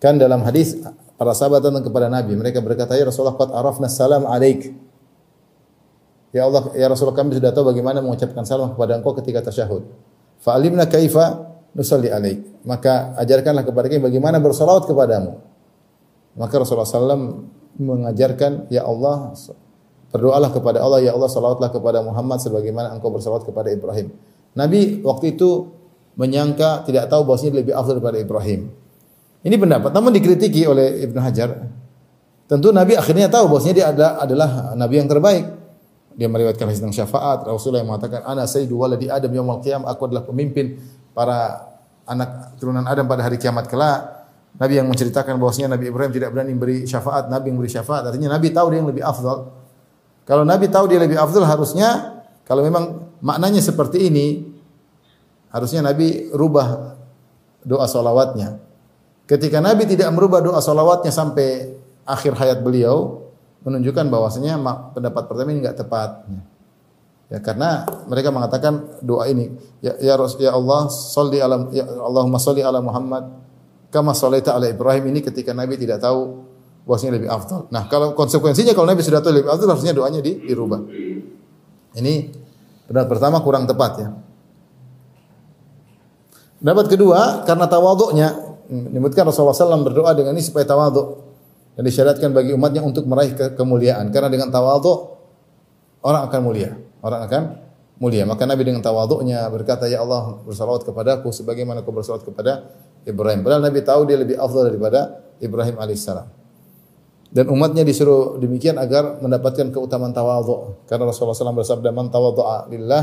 Kan 0.00 0.18
dalam 0.18 0.42
hadis 0.42 0.80
para 1.14 1.32
sahabat 1.36 1.62
datang 1.62 1.84
kepada 1.84 2.10
Nabi, 2.10 2.34
mereka 2.34 2.64
berkata, 2.64 2.98
"Ya 2.98 3.06
Rasulullah, 3.06 3.38
qad 3.38 3.52
arafna 3.52 3.86
salam 3.86 4.24
alaik." 4.26 4.74
Ya 6.34 6.44
Allah, 6.44 6.68
ya 6.76 6.90
Rasulullah 6.90 7.16
kami 7.16 7.38
sudah 7.38 7.52
tahu 7.54 7.72
bagaimana 7.72 8.04
mengucapkan 8.04 8.44
salam 8.44 8.76
kepada 8.76 8.98
engkau 8.98 9.16
ketika 9.16 9.48
tasyahud. 9.48 9.88
Fa'alimna 10.42 10.84
kaifa 10.84 11.48
nusalli 11.72 12.12
alaik. 12.12 12.44
Maka 12.66 13.16
ajarkanlah 13.24 13.64
kepada 13.64 13.86
kami 13.88 14.04
bagaimana 14.04 14.36
bersalawat 14.42 14.84
kepadamu. 14.84 15.40
Maka 16.36 16.54
Rasulullah 16.60 16.84
SAW 16.84 17.48
mengajarkan, 17.80 18.68
Ya 18.68 18.84
Allah, 18.84 19.32
berdoalah 20.10 20.50
kepada 20.54 20.78
Allah, 20.82 21.02
Ya 21.02 21.12
Allah, 21.12 21.28
salawatlah 21.30 21.70
kepada 21.70 22.02
Muhammad 22.02 22.38
sebagaimana 22.40 22.94
engkau 22.94 23.10
bersalawat 23.10 23.44
kepada 23.44 23.68
Ibrahim. 23.72 24.12
Nabi 24.56 25.04
waktu 25.04 25.36
itu 25.36 25.68
menyangka 26.16 26.88
tidak 26.88 27.12
tahu 27.12 27.28
bahwasanya 27.28 27.60
lebih 27.60 27.76
afdal 27.76 28.00
daripada 28.00 28.18
Ibrahim. 28.18 28.72
Ini 29.46 29.56
pendapat, 29.60 29.90
namun 29.92 30.10
dikritiki 30.16 30.64
oleh 30.66 31.06
Ibnu 31.06 31.20
Hajar. 31.20 31.70
Tentu 32.46 32.70
Nabi 32.72 32.96
akhirnya 32.96 33.30
tahu 33.30 33.52
bahwasanya 33.52 33.74
dia 33.74 33.86
adalah, 33.92 34.12
adalah 34.22 34.50
Nabi 34.74 34.94
yang 34.98 35.06
terbaik. 35.10 35.44
Dia 36.16 36.32
meriwayatkan 36.32 36.64
hadis 36.72 36.80
tentang 36.80 36.96
syafaat. 36.96 37.44
Rasulullah 37.44 37.84
yang 37.84 37.92
mengatakan, 37.92 38.24
"Ana 38.24 38.48
sayyidu 38.48 38.80
waladi 38.80 39.12
Adam 39.12 39.28
yaumil 39.28 39.60
qiyamah." 39.60 39.92
Aku 39.92 40.08
adalah 40.08 40.24
pemimpin 40.24 40.80
para 41.12 41.68
anak 42.08 42.56
turunan 42.56 42.86
Adam 42.88 43.04
pada 43.04 43.20
hari 43.20 43.36
kiamat 43.36 43.68
kelak. 43.68 44.16
Nabi 44.56 44.80
yang 44.80 44.88
menceritakan 44.88 45.36
bahwasanya 45.36 45.76
Nabi 45.76 45.92
Ibrahim 45.92 46.12
tidak 46.16 46.32
berani 46.32 46.56
beri 46.56 46.88
syafaat, 46.88 47.28
Nabi 47.28 47.52
yang 47.52 47.58
beri 47.60 47.68
syafaat. 47.68 48.08
Artinya 48.08 48.32
Nabi 48.32 48.48
tahu 48.48 48.66
dia 48.72 48.78
yang 48.80 48.88
lebih 48.88 49.04
afdal. 49.04 49.52
Kalau 50.26 50.42
Nabi 50.42 50.66
tahu 50.66 50.90
dia 50.90 50.98
lebih 50.98 51.14
afdal 51.14 51.46
harusnya 51.46 52.18
kalau 52.42 52.66
memang 52.66 53.14
maknanya 53.22 53.62
seperti 53.62 54.10
ini 54.10 54.42
harusnya 55.54 55.86
Nabi 55.86 56.34
rubah 56.34 56.98
doa 57.62 57.86
salawatnya. 57.86 58.58
Ketika 59.26 59.62
Nabi 59.62 59.86
tidak 59.86 60.10
merubah 60.14 60.42
doa 60.42 60.58
salawatnya 60.58 61.10
sampai 61.14 61.78
akhir 62.06 62.38
hayat 62.38 62.62
beliau 62.62 63.26
menunjukkan 63.66 64.06
bahwasanya 64.06 64.58
pendapat 64.94 65.22
pertama 65.26 65.50
ini 65.50 65.62
enggak 65.62 65.78
tepat. 65.82 66.26
Ya 67.26 67.42
karena 67.42 67.82
mereka 68.06 68.30
mengatakan 68.30 69.02
doa 69.02 69.26
ini 69.26 69.50
ya 69.82 69.98
ya, 69.98 70.14
ya 70.14 70.50
Allah 70.54 70.86
salli 70.90 71.42
ala 71.42 71.66
ya 71.74 71.82
Allahumma 71.82 72.38
salli 72.38 72.62
ala 72.62 72.78
Muhammad 72.78 73.26
kama 73.90 74.14
shalaita 74.14 74.54
ala 74.54 74.70
Ibrahim 74.70 75.10
ini 75.10 75.26
ketika 75.26 75.50
Nabi 75.50 75.74
tidak 75.74 75.98
tahu 76.06 76.46
bahwasanya 76.86 77.18
lebih 77.18 77.28
afdal. 77.28 77.66
Nah, 77.74 77.90
kalau 77.90 78.14
konsekuensinya 78.14 78.72
kalau 78.72 78.86
Nabi 78.86 79.02
sudah 79.02 79.18
tahu 79.18 79.42
lebih 79.42 79.50
afdal 79.50 79.74
harusnya 79.74 79.92
doanya 79.92 80.22
di, 80.22 80.38
dirubah. 80.46 80.80
Ini 81.98 82.14
pendapat 82.86 83.08
pertama 83.10 83.42
kurang 83.42 83.66
tepat 83.66 83.92
ya. 83.98 84.08
Pendapat 86.62 86.86
kedua 86.88 87.42
karena 87.44 87.66
tawaduknya 87.66 88.28
menyebutkan 88.70 89.26
Rasulullah 89.26 89.54
SAW 89.54 89.84
berdoa 89.84 90.14
dengan 90.14 90.32
ini 90.34 90.42
supaya 90.42 90.66
tawaduk 90.66 91.26
dan 91.76 91.82
disyariatkan 91.84 92.32
bagi 92.32 92.56
umatnya 92.56 92.82
untuk 92.82 93.04
meraih 93.04 93.36
ke 93.36 93.52
kemuliaan 93.54 94.08
karena 94.10 94.32
dengan 94.32 94.48
tawaduk 94.48 95.20
orang 96.02 96.26
akan 96.26 96.40
mulia 96.40 96.72
orang 97.04 97.20
akan 97.28 97.42
mulia 98.00 98.24
maka 98.24 98.48
Nabi 98.48 98.64
dengan 98.64 98.80
tawaduknya 98.80 99.44
berkata 99.52 99.86
ya 99.86 100.02
Allah 100.02 100.40
bersalawat 100.42 100.88
kepadaku 100.88 101.30
sebagaimana 101.30 101.84
kau 101.84 101.92
bersalawat 101.92 102.24
kepada 102.24 102.64
Ibrahim 103.04 103.44
padahal 103.44 103.62
Nabi 103.62 103.84
tahu 103.84 104.08
dia 104.08 104.18
lebih 104.18 104.40
afdal 104.40 104.72
daripada 104.72 105.20
Ibrahim 105.38 105.76
alaihissalam 105.76 106.26
dan 107.30 107.50
umatnya 107.50 107.82
disuruh 107.82 108.38
demikian 108.38 108.78
agar 108.78 109.18
mendapatkan 109.18 109.70
keutamaan 109.74 110.14
tawadhu 110.14 110.86
karena 110.86 111.10
Rasulullah 111.10 111.34
SAW 111.34 111.58
bersabda 111.58 111.90
man 111.90 112.10
tawadhu'a 112.10 112.70
lillah 112.70 113.02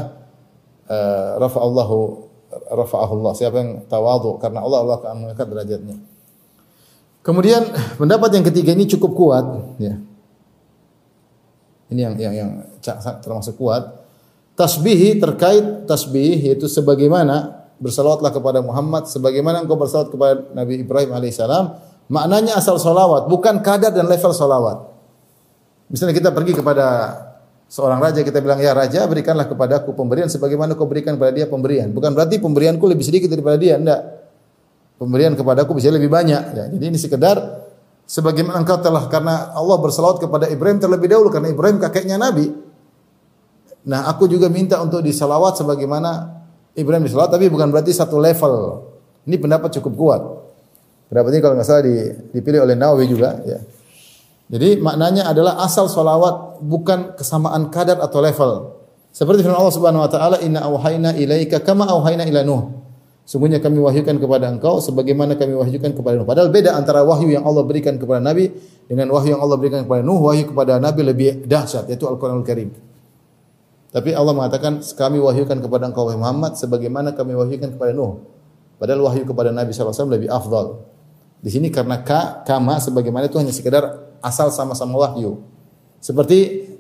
uh, 0.88 1.40
rafa'allahu 1.44 1.98
rafa'ahullah 2.72 3.34
siapa 3.36 3.56
yang 3.60 3.72
tawadhu 3.90 4.40
karena 4.40 4.64
Allah 4.64 4.80
Allah 4.86 4.96
akan 5.02 5.28
mengangkat 5.28 5.48
derajatnya 5.50 5.98
Kemudian 7.24 7.64
pendapat 7.96 8.36
yang 8.36 8.46
ketiga 8.52 8.76
ini 8.76 8.84
cukup 8.84 9.16
kuat, 9.16 9.46
ya. 9.80 9.96
Ini 11.88 12.00
yang 12.04 12.14
yang 12.20 12.34
yang 12.36 12.50
termasuk 13.24 13.56
kuat. 13.56 14.04
Tasbih 14.60 15.18
terkait 15.24 15.88
tasbih 15.88 16.36
yaitu 16.36 16.68
sebagaimana 16.68 17.64
bersalawatlah 17.80 18.30
kepada 18.30 18.60
Muhammad 18.62 19.10
sebagaimana 19.10 19.64
engkau 19.66 19.80
bersalawat 19.80 20.14
kepada 20.14 20.36
Nabi 20.54 20.84
Ibrahim 20.86 21.10
alaihissalam 21.16 21.74
maknanya 22.12 22.60
asal 22.60 22.80
salawat 22.80 23.28
bukan 23.28 23.60
kadar 23.64 23.92
dan 23.92 24.08
level 24.08 24.32
salawat 24.36 24.90
misalnya 25.88 26.16
kita 26.16 26.30
pergi 26.34 26.58
kepada 26.58 26.86
seorang 27.68 28.00
raja 28.00 28.22
kita 28.22 28.40
bilang 28.44 28.60
ya 28.60 28.76
raja 28.76 29.06
berikanlah 29.08 29.48
kepadaku 29.48 29.96
pemberian 29.96 30.28
sebagaimana 30.28 30.76
kau 30.76 30.88
berikan 30.88 31.16
kepada 31.16 31.32
dia 31.32 31.46
pemberian 31.48 31.90
bukan 31.96 32.12
berarti 32.12 32.38
pemberianku 32.40 32.84
lebih 32.86 33.06
sedikit 33.06 33.32
daripada 33.32 33.58
dia 33.58 33.80
enggak 33.80 34.24
pemberian 35.04 35.36
kepadaku 35.36 35.76
bisa 35.78 35.92
lebih 35.92 36.08
banyak. 36.08 36.44
Ya, 36.56 36.66
jadi 36.72 36.86
ini 36.88 36.96
sekedar 36.96 37.68
sebagaimana 38.08 38.64
engkau 38.64 38.80
telah 38.80 39.12
karena 39.12 39.52
Allah 39.52 39.78
bersalawat 39.84 40.24
kepada 40.24 40.48
Ibrahim 40.48 40.80
terlebih 40.80 41.12
dahulu 41.12 41.28
karena 41.34 41.52
Ibrahim 41.52 41.78
kakeknya 41.84 42.16
Nabi. 42.16 42.48
Nah, 43.84 44.08
aku 44.08 44.32
juga 44.32 44.48
minta 44.48 44.80
untuk 44.80 45.04
disalawat 45.04 45.60
sebagaimana 45.60 46.40
Ibrahim 46.72 47.04
disalawat 47.04 47.36
tapi 47.36 47.52
bukan 47.52 47.68
berarti 47.68 47.92
satu 47.92 48.16
level. 48.16 48.88
Ini 49.28 49.36
pendapat 49.40 49.76
cukup 49.80 49.94
kuat. 50.00 50.22
Pendapat 51.14 51.30
ini 51.30 51.42
kalau 51.46 51.54
nggak 51.54 51.68
salah 51.70 51.86
dipilih 52.34 52.66
oleh 52.66 52.74
Nawawi 52.74 53.06
juga 53.06 53.38
ya. 53.46 53.62
Jadi 54.50 54.82
maknanya 54.82 55.30
adalah 55.30 55.62
asal 55.62 55.86
salawat 55.86 56.58
bukan 56.58 57.14
kesamaan 57.14 57.70
kadar 57.70 58.02
atau 58.02 58.18
level. 58.18 58.52
Seperti 59.14 59.46
firman 59.46 59.62
Allah 59.62 59.78
Subhanahu 59.78 60.02
wa 60.02 60.10
taala, 60.10 60.42
"Inna 60.42 60.66
ilaika 61.14 61.62
kama 61.62 61.86
auhayna 61.86 62.26
ila 62.26 62.42
Nuh." 62.42 62.82
Sungguhnya 63.30 63.62
kami 63.62 63.78
wahyukan 63.78 64.18
kepada 64.18 64.50
engkau 64.50 64.82
sebagaimana 64.82 65.38
kami 65.38 65.54
wahyukan 65.54 65.94
kepada 65.94 66.18
Nuh. 66.18 66.26
Padahal 66.26 66.50
beda 66.50 66.74
antara 66.74 67.06
wahyu 67.06 67.30
yang 67.30 67.46
Allah 67.46 67.62
berikan 67.62 68.02
kepada 68.02 68.18
Nabi 68.18 68.50
dengan 68.90 69.14
wahyu 69.14 69.38
yang 69.38 69.42
Allah 69.46 69.62
berikan 69.62 69.86
kepada 69.86 70.02
Nuh. 70.02 70.18
Wahyu 70.18 70.50
kepada 70.50 70.82
Nabi 70.82 71.06
lebih 71.06 71.46
dahsyat 71.46 71.94
yaitu 71.94 72.10
Al-Qur'anul 72.10 72.42
Karim. 72.42 72.74
Tapi 73.94 74.18
Allah 74.18 74.34
mengatakan 74.34 74.82
kami 74.82 75.22
wahyukan 75.22 75.62
kepada 75.62 75.94
engkau 75.94 76.10
Muhammad 76.10 76.58
sebagaimana 76.58 77.14
kami 77.14 77.38
wahyukan 77.38 77.78
kepada 77.78 77.94
Nuh. 77.94 78.18
Padahal 78.82 79.06
wahyu 79.06 79.30
kepada 79.30 79.54
Nabi 79.54 79.78
SAW 79.78 80.10
lebih 80.10 80.34
afdal. 80.34 80.90
Di 81.44 81.52
sini 81.52 81.68
karena 81.68 82.00
ka, 82.00 82.48
kama 82.48 82.80
sebagaimana 82.80 83.28
itu 83.28 83.36
hanya 83.36 83.52
sekedar 83.52 84.16
asal 84.24 84.48
sama-sama 84.48 84.96
wahyu. 84.96 85.44
Seperti 86.00 86.72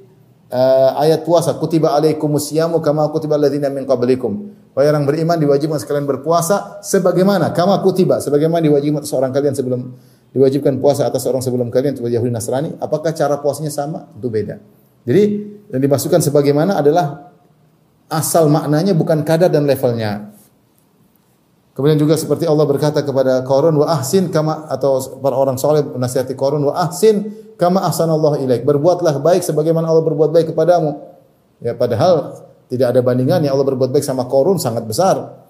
uh, 0.48 0.96
ayat 1.04 1.28
puasa 1.28 1.52
kutiba 1.60 1.92
alaikumus 1.92 2.48
siyamu 2.48 2.80
kama 2.80 3.12
kutiba 3.12 3.36
alladziina 3.36 3.68
min 3.68 3.84
qablikum. 3.84 4.56
Wahai 4.72 4.90
orang 4.90 5.06
beriman 5.06 5.38
diwajibkan 5.38 5.78
sekalian 5.78 6.08
berpuasa 6.08 6.82
sebagaimana 6.82 7.54
kama 7.54 7.78
kutiba 7.86 8.18
sebagaimana 8.18 8.64
diwajibkan 8.64 9.06
seorang 9.06 9.30
kalian 9.30 9.54
sebelum 9.54 9.94
diwajibkan 10.34 10.82
puasa 10.82 11.06
atas 11.06 11.30
orang 11.30 11.46
sebelum 11.46 11.70
kalian 11.70 11.94
itu 11.94 12.08
Yahudi 12.10 12.34
Nasrani. 12.34 12.74
Apakah 12.82 13.14
cara 13.14 13.38
puasanya 13.38 13.70
sama? 13.70 14.10
Itu 14.18 14.34
beda. 14.34 14.58
Jadi 15.06 15.24
yang 15.70 15.82
dimasukkan 15.84 16.26
sebagaimana 16.26 16.80
adalah 16.80 17.36
asal 18.10 18.50
maknanya 18.50 18.98
bukan 18.98 19.22
kadar 19.22 19.54
dan 19.54 19.70
levelnya 19.70 20.33
kemudian 21.74 21.98
juga 21.98 22.18
seperti 22.18 22.48
Allah 22.50 22.66
berkata 22.66 23.02
kepada 23.02 23.46
Qarun 23.46 23.76
wa 23.78 23.90
ahsin 23.90 24.30
kama 24.30 24.66
atau 24.70 25.02
para 25.22 25.38
orang 25.38 25.60
soleh 25.60 25.86
menasihati 25.86 26.34
Qarun 26.38 26.64
wa 26.66 26.74
ahsin 26.78 27.30
kama 27.60 27.84
ahsanallahu 27.86 28.42
ilaik 28.42 28.66
berbuatlah 28.66 29.22
baik 29.22 29.46
sebagaimana 29.46 29.90
Allah 29.90 30.06
berbuat 30.06 30.30
baik 30.34 30.54
kepadamu 30.54 30.98
ya 31.62 31.78
padahal 31.78 32.44
tidak 32.74 32.90
ada 32.90 33.06
bandingannya 33.06 33.54
Allah 33.54 33.70
berbuat 33.70 33.94
baik 33.94 34.02
sama 34.02 34.26
Korun 34.26 34.58
sangat 34.58 34.82
besar. 34.90 35.46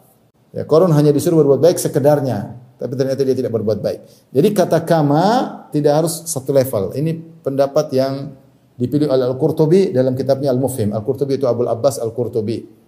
Ya, 0.51 0.67
Korun 0.67 0.91
hanya 0.91 1.15
disuruh 1.15 1.39
berbuat 1.39 1.63
baik 1.63 1.79
sekedarnya, 1.79 2.59
tapi 2.75 2.99
ternyata 2.99 3.23
dia 3.23 3.31
tidak 3.31 3.55
berbuat 3.55 3.79
baik. 3.79 3.99
Jadi 4.35 4.47
kata 4.51 4.83
kama 4.83 5.23
tidak 5.71 6.03
harus 6.03 6.27
satu 6.27 6.51
level. 6.51 6.91
Ini 6.91 7.41
pendapat 7.41 7.95
yang 7.95 8.35
dipilih 8.75 9.07
oleh 9.07 9.23
Al-Qurtubi 9.31 9.95
dalam 9.95 10.19
kitabnya 10.19 10.51
Al-Mufhim. 10.51 10.91
Al-Qurtubi 10.91 11.39
itu 11.39 11.47
Abu 11.47 11.63
Abbas 11.63 12.03
Al-Qurtubi. 12.03 12.82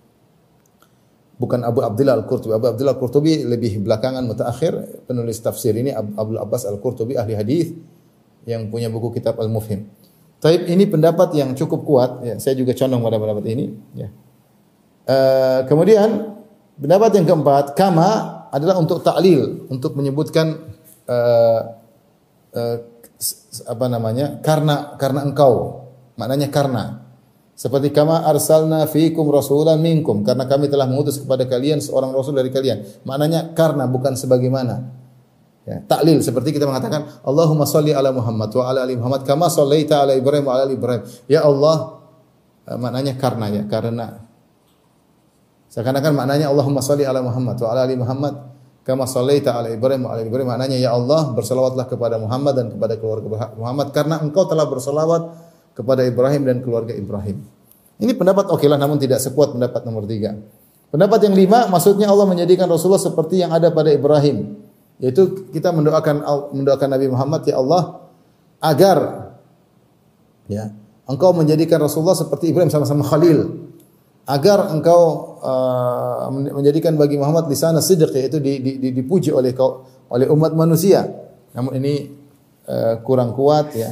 Bukan 1.36 1.68
Abu 1.68 1.84
Abdullah 1.84 2.16
Al-Qurtubi. 2.16 2.56
Abu 2.56 2.72
Abdullah 2.72 2.96
Al-Qurtubi 2.96 3.44
lebih 3.44 3.84
belakangan 3.84 4.24
mutakhir 4.24 5.04
penulis 5.04 5.36
tafsir 5.44 5.76
ini 5.76 5.92
Abu 5.92 6.40
Abbas 6.40 6.64
Al-Qurtubi 6.64 7.20
ahli 7.20 7.36
hadis 7.36 7.76
yang 8.48 8.72
punya 8.72 8.88
buku 8.88 9.12
kitab 9.12 9.36
Al-Mufhim. 9.42 9.84
Taib 10.40 10.70
ini 10.70 10.88
pendapat 10.88 11.36
yang 11.36 11.52
cukup 11.58 11.82
kuat. 11.84 12.12
Ya, 12.24 12.36
saya 12.40 12.56
juga 12.56 12.72
condong 12.72 13.02
pada 13.04 13.18
pendapat 13.20 13.46
ini. 13.52 13.66
Ya. 13.98 14.10
Uh, 15.06 15.60
kemudian 15.68 16.38
pendapat 16.80 17.20
yang 17.20 17.26
keempat, 17.26 17.74
kama 17.76 18.10
adalah 18.54 18.80
untuk 18.80 19.02
taklil, 19.02 19.68
untuk 19.68 19.98
menyebutkan 19.98 20.72
uh, 21.10 21.62
uh, 22.56 22.78
apa 23.66 23.86
namanya? 23.90 24.40
Karena 24.40 24.96
karena 24.96 25.26
engkau. 25.26 25.84
Maknanya 26.16 26.48
karena. 26.48 27.05
Seperti 27.56 27.96
kama 27.96 28.28
arsalna 28.28 28.84
fiikum 28.84 29.32
rasulan 29.32 29.80
minkum 29.80 30.28
karena 30.28 30.44
kami 30.44 30.68
telah 30.68 30.92
mengutus 30.92 31.24
kepada 31.24 31.48
kalian 31.48 31.80
seorang 31.80 32.12
rasul 32.12 32.36
dari 32.36 32.52
kalian. 32.52 32.84
Maknanya 33.08 33.56
karena 33.56 33.88
bukan 33.88 34.20
sebagaimana. 34.20 34.92
Ya, 35.66 35.82
taklil 35.82 36.22
seperti 36.22 36.54
kita 36.54 36.70
mengatakan 36.70 37.26
Allahumma 37.26 37.66
salli 37.66 37.90
ala 37.90 38.14
Muhammad 38.14 38.54
wa 38.54 38.70
ala 38.70 38.86
ali 38.86 38.94
Muhammad 38.94 39.26
kama 39.26 39.50
sallaita 39.50 40.06
ala 40.06 40.14
Ibrahim 40.14 40.46
wa 40.46 40.54
ala 40.54 40.68
ali 40.68 40.76
Ibrahim. 40.78 41.02
Ya 41.26 41.42
Allah 41.42 42.06
uh, 42.70 42.78
maknanya 42.78 43.18
karena 43.18 43.46
ya, 43.50 43.64
karena 43.66 44.08
Seakan-akan 45.72 46.14
maknanya 46.16 46.52
Allahumma 46.52 46.86
salli 46.86 47.08
ala 47.08 47.24
Muhammad 47.24 47.56
wa 47.58 47.68
ala 47.72 47.82
ali 47.88 47.96
Muhammad 47.98 48.36
kama 48.86 49.10
sallaita 49.10 49.58
ala 49.58 49.72
Ibrahim 49.72 50.06
wa 50.06 50.14
ala 50.14 50.22
Ibrahim. 50.28 50.48
Maknanya 50.52 50.78
ya 50.78 50.92
Allah 50.92 51.32
bersalawatlah 51.32 51.88
kepada 51.88 52.20
Muhammad 52.20 52.54
dan 52.60 52.68
kepada 52.76 53.00
keluarga 53.00 53.56
Muhammad 53.56 53.90
karena 53.96 54.22
engkau 54.22 54.46
telah 54.46 54.68
bersalawat 54.68 55.55
kepada 55.76 56.02
Ibrahim 56.08 56.48
dan 56.48 56.58
keluarga 56.64 56.96
Ibrahim. 56.96 57.44
Ini 58.00 58.16
pendapat 58.16 58.48
oke 58.52 58.66
lah 58.66 58.80
namun 58.80 58.96
tidak 59.00 59.20
sekuat 59.20 59.56
pendapat 59.56 59.84
nomor 59.84 60.08
tiga. 60.08 60.36
Pendapat 60.90 61.28
yang 61.28 61.36
lima 61.36 61.68
maksudnya 61.68 62.08
Allah 62.08 62.28
menjadikan 62.28 62.72
Rasulullah 62.72 63.04
seperti 63.04 63.44
yang 63.44 63.52
ada 63.52 63.72
pada 63.72 63.92
Ibrahim. 63.92 64.56
Yaitu 65.04 65.52
kita 65.52 65.76
mendoakan 65.76 66.24
mendoakan 66.56 66.88
Nabi 66.88 67.08
Muhammad 67.12 67.44
ya 67.44 67.60
Allah 67.60 68.08
agar 68.64 68.98
ya 70.48 70.72
engkau 71.04 71.36
menjadikan 71.36 71.84
Rasulullah 71.84 72.16
seperti 72.16 72.56
Ibrahim 72.56 72.72
sama-sama 72.72 73.04
Khalil 73.04 73.68
agar 74.26 74.72
engkau 74.72 75.36
uh, 75.44 76.32
menjadikan 76.32 76.96
bagi 76.98 77.20
Muhammad 77.20 77.46
di 77.46 77.58
sana 77.60 77.78
sidq 77.84 78.10
yaitu 78.16 78.42
di, 78.42 78.58
di, 78.58 78.72
di, 78.82 78.90
dipuji 78.96 79.30
oleh 79.30 79.52
kau 79.52 79.86
oleh 80.10 80.26
umat 80.32 80.56
manusia. 80.56 81.06
Namun 81.54 81.76
ini 81.78 81.94
uh, 82.66 83.04
kurang 83.04 83.36
kuat 83.36 83.76
ya. 83.76 83.92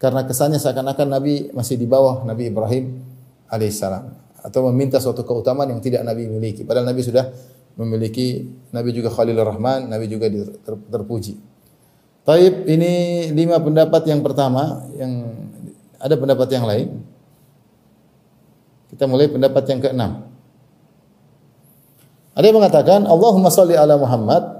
Karena 0.00 0.24
kesannya 0.24 0.56
seakan-akan 0.56 1.08
Nabi 1.12 1.52
masih 1.52 1.76
di 1.76 1.84
bawah 1.84 2.24
Nabi 2.24 2.48
Ibrahim 2.48 3.04
alaihissalam 3.52 4.16
atau 4.40 4.60
meminta 4.72 4.96
suatu 4.96 5.20
keutamaan 5.28 5.68
yang 5.68 5.84
tidak 5.84 6.00
Nabi 6.00 6.24
miliki. 6.24 6.64
Padahal 6.64 6.88
Nabi 6.88 7.04
sudah 7.04 7.28
memiliki 7.76 8.48
Nabi 8.72 8.96
juga 8.96 9.12
Khalilur 9.12 9.44
Rahman, 9.44 9.92
Nabi 9.92 10.08
juga 10.08 10.32
ter, 10.32 10.74
terpuji. 10.88 11.36
Taib 12.24 12.64
ini 12.64 13.28
lima 13.36 13.60
pendapat 13.60 14.08
yang 14.08 14.24
pertama 14.24 14.88
yang 14.96 15.36
ada 16.00 16.16
pendapat 16.16 16.48
yang 16.48 16.64
lain. 16.64 16.88
Kita 18.88 19.04
mulai 19.04 19.28
pendapat 19.28 19.64
yang 19.68 19.80
keenam. 19.84 20.12
Ada 22.32 22.44
yang 22.48 22.56
mengatakan 22.56 23.00
Allahumma 23.04 23.52
salli 23.52 23.76
ala 23.76 24.00
Muhammad 24.00 24.59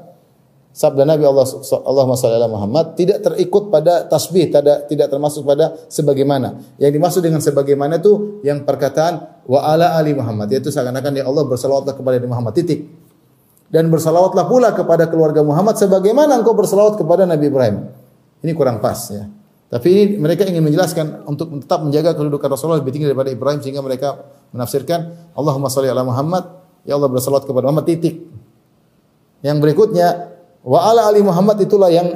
sabda 0.80 1.04
Nabi 1.04 1.28
Allah 1.28 1.44
Allahumma 1.84 2.16
ala 2.16 2.48
Muhammad 2.48 2.96
tidak 2.96 3.20
terikut 3.20 3.68
pada 3.68 4.08
tasbih, 4.08 4.48
tidak 4.48 4.88
tidak 4.88 5.12
termasuk 5.12 5.44
pada 5.44 5.76
sebagaimana. 5.92 6.56
Yang 6.80 6.92
dimaksud 6.96 7.20
dengan 7.20 7.44
sebagaimana 7.44 8.00
itu 8.00 8.40
yang 8.40 8.64
perkataan 8.64 9.44
wa 9.44 9.60
ala 9.60 10.00
ali 10.00 10.16
Muhammad 10.16 10.48
yaitu 10.48 10.72
seakan-akan 10.72 11.20
ya 11.20 11.28
Allah 11.28 11.44
bersalawatlah 11.44 11.92
kepada 11.92 12.16
Muhammad 12.24 12.56
titik. 12.56 12.88
Dan 13.70 13.92
bersalawatlah 13.92 14.48
pula 14.48 14.72
kepada 14.72 15.06
keluarga 15.06 15.44
Muhammad 15.44 15.76
sebagaimana 15.76 16.40
engkau 16.40 16.56
bersalawat 16.56 16.96
kepada 16.98 17.28
Nabi 17.28 17.52
Ibrahim. 17.52 17.76
Ini 18.40 18.50
kurang 18.56 18.80
pas 18.80 18.98
ya. 19.12 19.28
Tapi 19.70 19.86
ini 19.86 20.04
mereka 20.18 20.42
ingin 20.42 20.66
menjelaskan 20.66 21.22
untuk 21.30 21.54
tetap 21.62 21.86
menjaga 21.86 22.18
kedudukan 22.18 22.50
Rasulullah 22.50 22.82
lebih 22.82 22.90
tinggi 22.90 23.06
daripada 23.06 23.30
Ibrahim 23.30 23.62
sehingga 23.62 23.78
mereka 23.84 24.18
menafsirkan 24.50 25.30
Allahumma 25.38 25.70
salli 25.70 25.86
ala 25.86 26.02
Muhammad 26.02 26.50
ya 26.82 26.98
Allah 26.98 27.06
bersalawat 27.06 27.46
kepada 27.46 27.70
Muhammad 27.70 27.86
titik. 27.86 28.26
Yang 29.46 29.56
berikutnya 29.62 30.29
wa 30.66 30.78
ala 30.84 31.08
ali 31.08 31.24
Muhammad 31.24 31.56
itulah 31.60 31.88
yang 31.88 32.08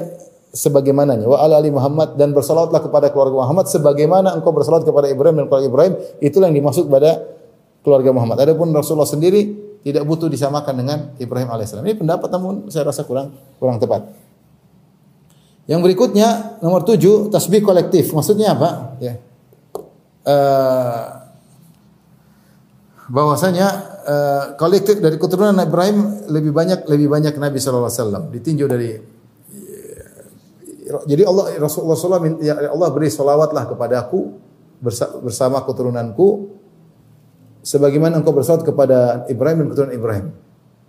sebagaimananya 0.54 1.26
wa 1.26 1.40
ala 1.40 1.59
ali 1.59 1.72
Muhammad 1.72 2.14
dan 2.14 2.30
bersalawatlah 2.30 2.85
kepada 2.85 3.11
keluarga 3.11 3.42
Muhammad 3.42 3.66
sebagaimana 3.66 4.37
engkau 4.38 4.54
bersalawat 4.54 4.87
kepada 4.87 5.11
Ibrahim 5.11 5.42
dan 5.42 5.46
keluarga 5.50 5.68
Ibrahim 5.68 5.94
itulah 6.20 6.46
yang 6.52 6.57
dimaksud 6.62 6.87
pada 6.87 7.35
keluarga 7.85 8.11
Muhammad. 8.16 8.40
Adapun 8.40 8.72
Rasulullah 8.72 9.09
sendiri 9.09 9.52
tidak 9.85 10.09
butuh 10.09 10.33
disamakan 10.33 10.74
dengan 10.80 10.98
Ibrahim 11.20 11.52
alaihissalam. 11.52 11.85
Ini 11.85 12.00
pendapat 12.00 12.28
namun 12.33 12.72
saya 12.72 12.88
rasa 12.88 13.04
kurang 13.04 13.37
kurang 13.61 13.76
tepat. 13.76 14.09
Yang 15.68 15.80
berikutnya 15.85 16.61
nomor 16.64 16.85
tujuh 16.88 17.28
tasbih 17.28 17.61
kolektif. 17.61 18.12
Maksudnya 18.12 18.57
apa? 18.57 18.96
Ya. 19.00 19.20
Uh, 20.24 21.04
bahwasanya 23.12 23.93
uh, 24.04 24.44
kolektif 24.60 25.00
dari 25.00 25.16
keturunan 25.16 25.56
Ibrahim 25.56 26.28
lebih 26.28 26.52
banyak 26.52 26.86
lebih 26.86 27.08
banyak 27.08 27.34
Nabi 27.40 27.58
Shallallahu 27.58 27.88
Alaihi 27.88 28.00
Wasallam. 28.00 28.24
Ditinjau 28.30 28.68
dari 28.68 28.90
jadi 30.84 31.26
Allah 31.26 31.58
Rasulullah 31.58 31.98
SAW 31.98 32.38
ya 32.38 32.54
Allah 32.70 32.88
beri 32.94 33.10
salawatlah 33.10 33.66
kepadaku 33.72 34.36
bersama 35.24 35.64
keturunanku 35.66 36.54
sebagaimana 37.64 38.20
engkau 38.20 38.36
bersalawat 38.36 38.62
kepada 38.68 38.98
Ibrahim 39.26 39.64
dan 39.64 39.68
keturunan 39.72 39.94
Ibrahim. 39.96 40.26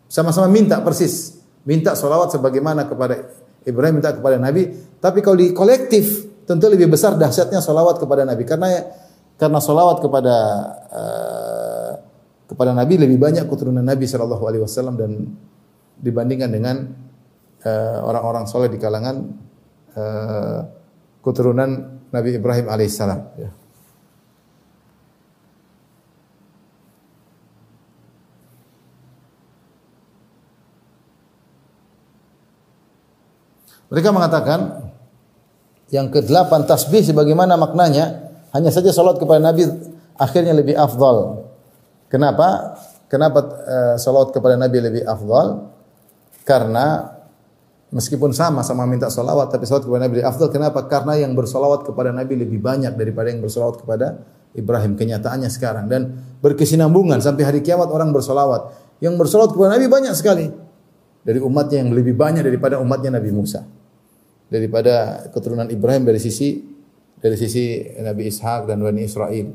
Sama-sama 0.06 0.52
minta 0.52 0.78
persis, 0.84 1.40
minta 1.66 1.98
salawat 1.98 2.36
sebagaimana 2.36 2.86
kepada 2.86 3.26
Ibrahim 3.66 4.04
minta 4.04 4.14
kepada 4.14 4.38
Nabi, 4.38 4.70
tapi 5.02 5.26
kalau 5.26 5.40
di 5.40 5.50
kolektif 5.56 6.28
tentu 6.46 6.70
lebih 6.70 6.92
besar 6.92 7.18
dahsyatnya 7.18 7.64
salawat 7.64 7.98
kepada 7.98 8.28
Nabi. 8.28 8.46
Karena 8.46 8.70
karena 9.36 9.60
salawat 9.60 10.04
kepada 10.04 10.36
uh, 10.92 11.25
kepada 12.56 12.72
Nabi 12.72 12.96
lebih 12.96 13.20
banyak 13.20 13.52
keturunan 13.52 13.84
Nabi 13.84 14.08
Shallallahu 14.08 14.48
Alaihi 14.48 14.64
Wasallam 14.64 14.96
dan 14.96 15.12
dibandingkan 16.00 16.48
dengan 16.48 16.88
uh, 17.68 18.00
orang-orang 18.08 18.48
soleh 18.48 18.72
di 18.72 18.80
kalangan 18.80 19.28
uh, 20.00 20.64
keturunan 21.20 22.00
Nabi 22.16 22.40
Ibrahim 22.40 22.72
alaihissalam. 22.72 23.20
Ya. 23.36 23.52
Mereka 33.92 34.10
mengatakan 34.16 34.92
yang 35.94 36.10
ke-8 36.10 36.66
tasbih 36.66 37.06
sebagaimana 37.06 37.54
maknanya 37.60 38.32
hanya 38.56 38.72
saja 38.72 38.90
salat 38.90 39.20
kepada 39.20 39.44
Nabi 39.44 39.68
akhirnya 40.16 40.56
lebih 40.56 40.74
afdal. 40.80 41.46
Kenapa? 42.10 42.78
Kenapa 43.10 43.40
uh, 43.42 43.96
salat 44.02 44.34
kepada 44.34 44.58
Nabi 44.58 44.78
lebih 44.82 45.04
afdal? 45.06 45.72
Karena 46.46 47.16
meskipun 47.94 48.34
sama 48.34 48.66
sama 48.66 48.84
minta 48.90 49.08
salawat 49.08 49.54
tapi 49.54 49.64
salat 49.64 49.86
kepada 49.86 50.06
Nabi 50.06 50.22
lebih 50.22 50.28
afdal. 50.30 50.50
Kenapa? 50.50 50.86
Karena 50.90 51.16
yang 51.16 51.32
bersalawat 51.38 51.86
kepada 51.86 52.10
Nabi 52.12 52.34
lebih 52.38 52.60
banyak 52.62 52.94
daripada 52.98 53.32
yang 53.32 53.42
bersalawat 53.42 53.82
kepada 53.82 54.20
Ibrahim. 54.56 55.00
Kenyataannya 55.00 55.50
sekarang 55.52 55.86
dan 55.92 56.16
berkesinambungan 56.44 57.22
sampai 57.22 57.44
hari 57.46 57.60
kiamat 57.62 57.90
orang 57.92 58.12
bersalawat. 58.12 58.74
Yang 59.04 59.16
bersalawat 59.20 59.52
kepada 59.54 59.76
Nabi 59.76 59.86
banyak 59.92 60.14
sekali 60.16 60.48
dari 61.26 61.40
umatnya 61.42 61.84
yang 61.84 61.92
lebih 61.92 62.16
banyak 62.16 62.46
daripada 62.46 62.78
umatnya 62.80 63.20
Nabi 63.20 63.32
Musa. 63.34 63.66
Daripada 64.46 65.26
keturunan 65.34 65.68
Ibrahim 65.68 66.06
dari 66.06 66.22
sisi 66.22 66.62
dari 67.18 67.34
sisi 67.34 67.82
Nabi 67.98 68.30
Ishak 68.30 68.70
dan 68.70 68.80
Bani 68.80 69.02
Israel. 69.02 69.50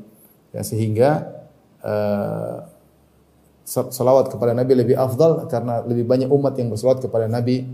Ya, 0.50 0.66
sehingga 0.66 1.39
uh, 1.84 2.56
salawat 3.64 4.32
kepada 4.32 4.56
Nabi 4.56 4.72
lebih 4.74 4.96
afdal 4.98 5.46
karena 5.46 5.84
lebih 5.86 6.08
banyak 6.08 6.28
umat 6.32 6.58
yang 6.58 6.72
bersalawat 6.72 7.04
kepada 7.04 7.30
Nabi. 7.30 7.66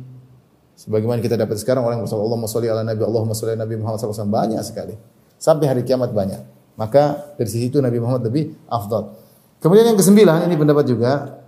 Sebagaimana 0.77 1.25
kita 1.25 1.41
dapat 1.41 1.57
sekarang 1.57 1.89
orang 1.89 2.05
bersalawat 2.05 2.29
Allahumma 2.29 2.49
sholli 2.53 2.69
ala 2.69 2.85
Nabi 2.85 3.01
Allahumma 3.01 3.33
sholli 3.33 3.57
ala 3.57 3.65
Nabi 3.65 3.81
Muhammad 3.81 3.97
SAW 3.97 4.29
banyak 4.29 4.61
sekali. 4.61 4.93
Sampai 5.41 5.73
hari 5.73 5.89
kiamat 5.89 6.13
banyak. 6.13 6.43
Maka 6.77 7.33
dari 7.41 7.49
sisi 7.49 7.73
itu 7.73 7.81
Nabi 7.81 7.97
Muhammad 7.97 8.29
lebih 8.29 8.53
afdal. 8.69 9.17
Kemudian 9.65 9.89
yang 9.89 9.97
kesembilan 9.97 10.45
ini 10.45 10.55
pendapat 10.61 10.85
juga 10.85 11.41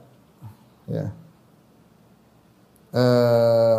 ya. 0.88 1.12
Eh, 2.88 3.78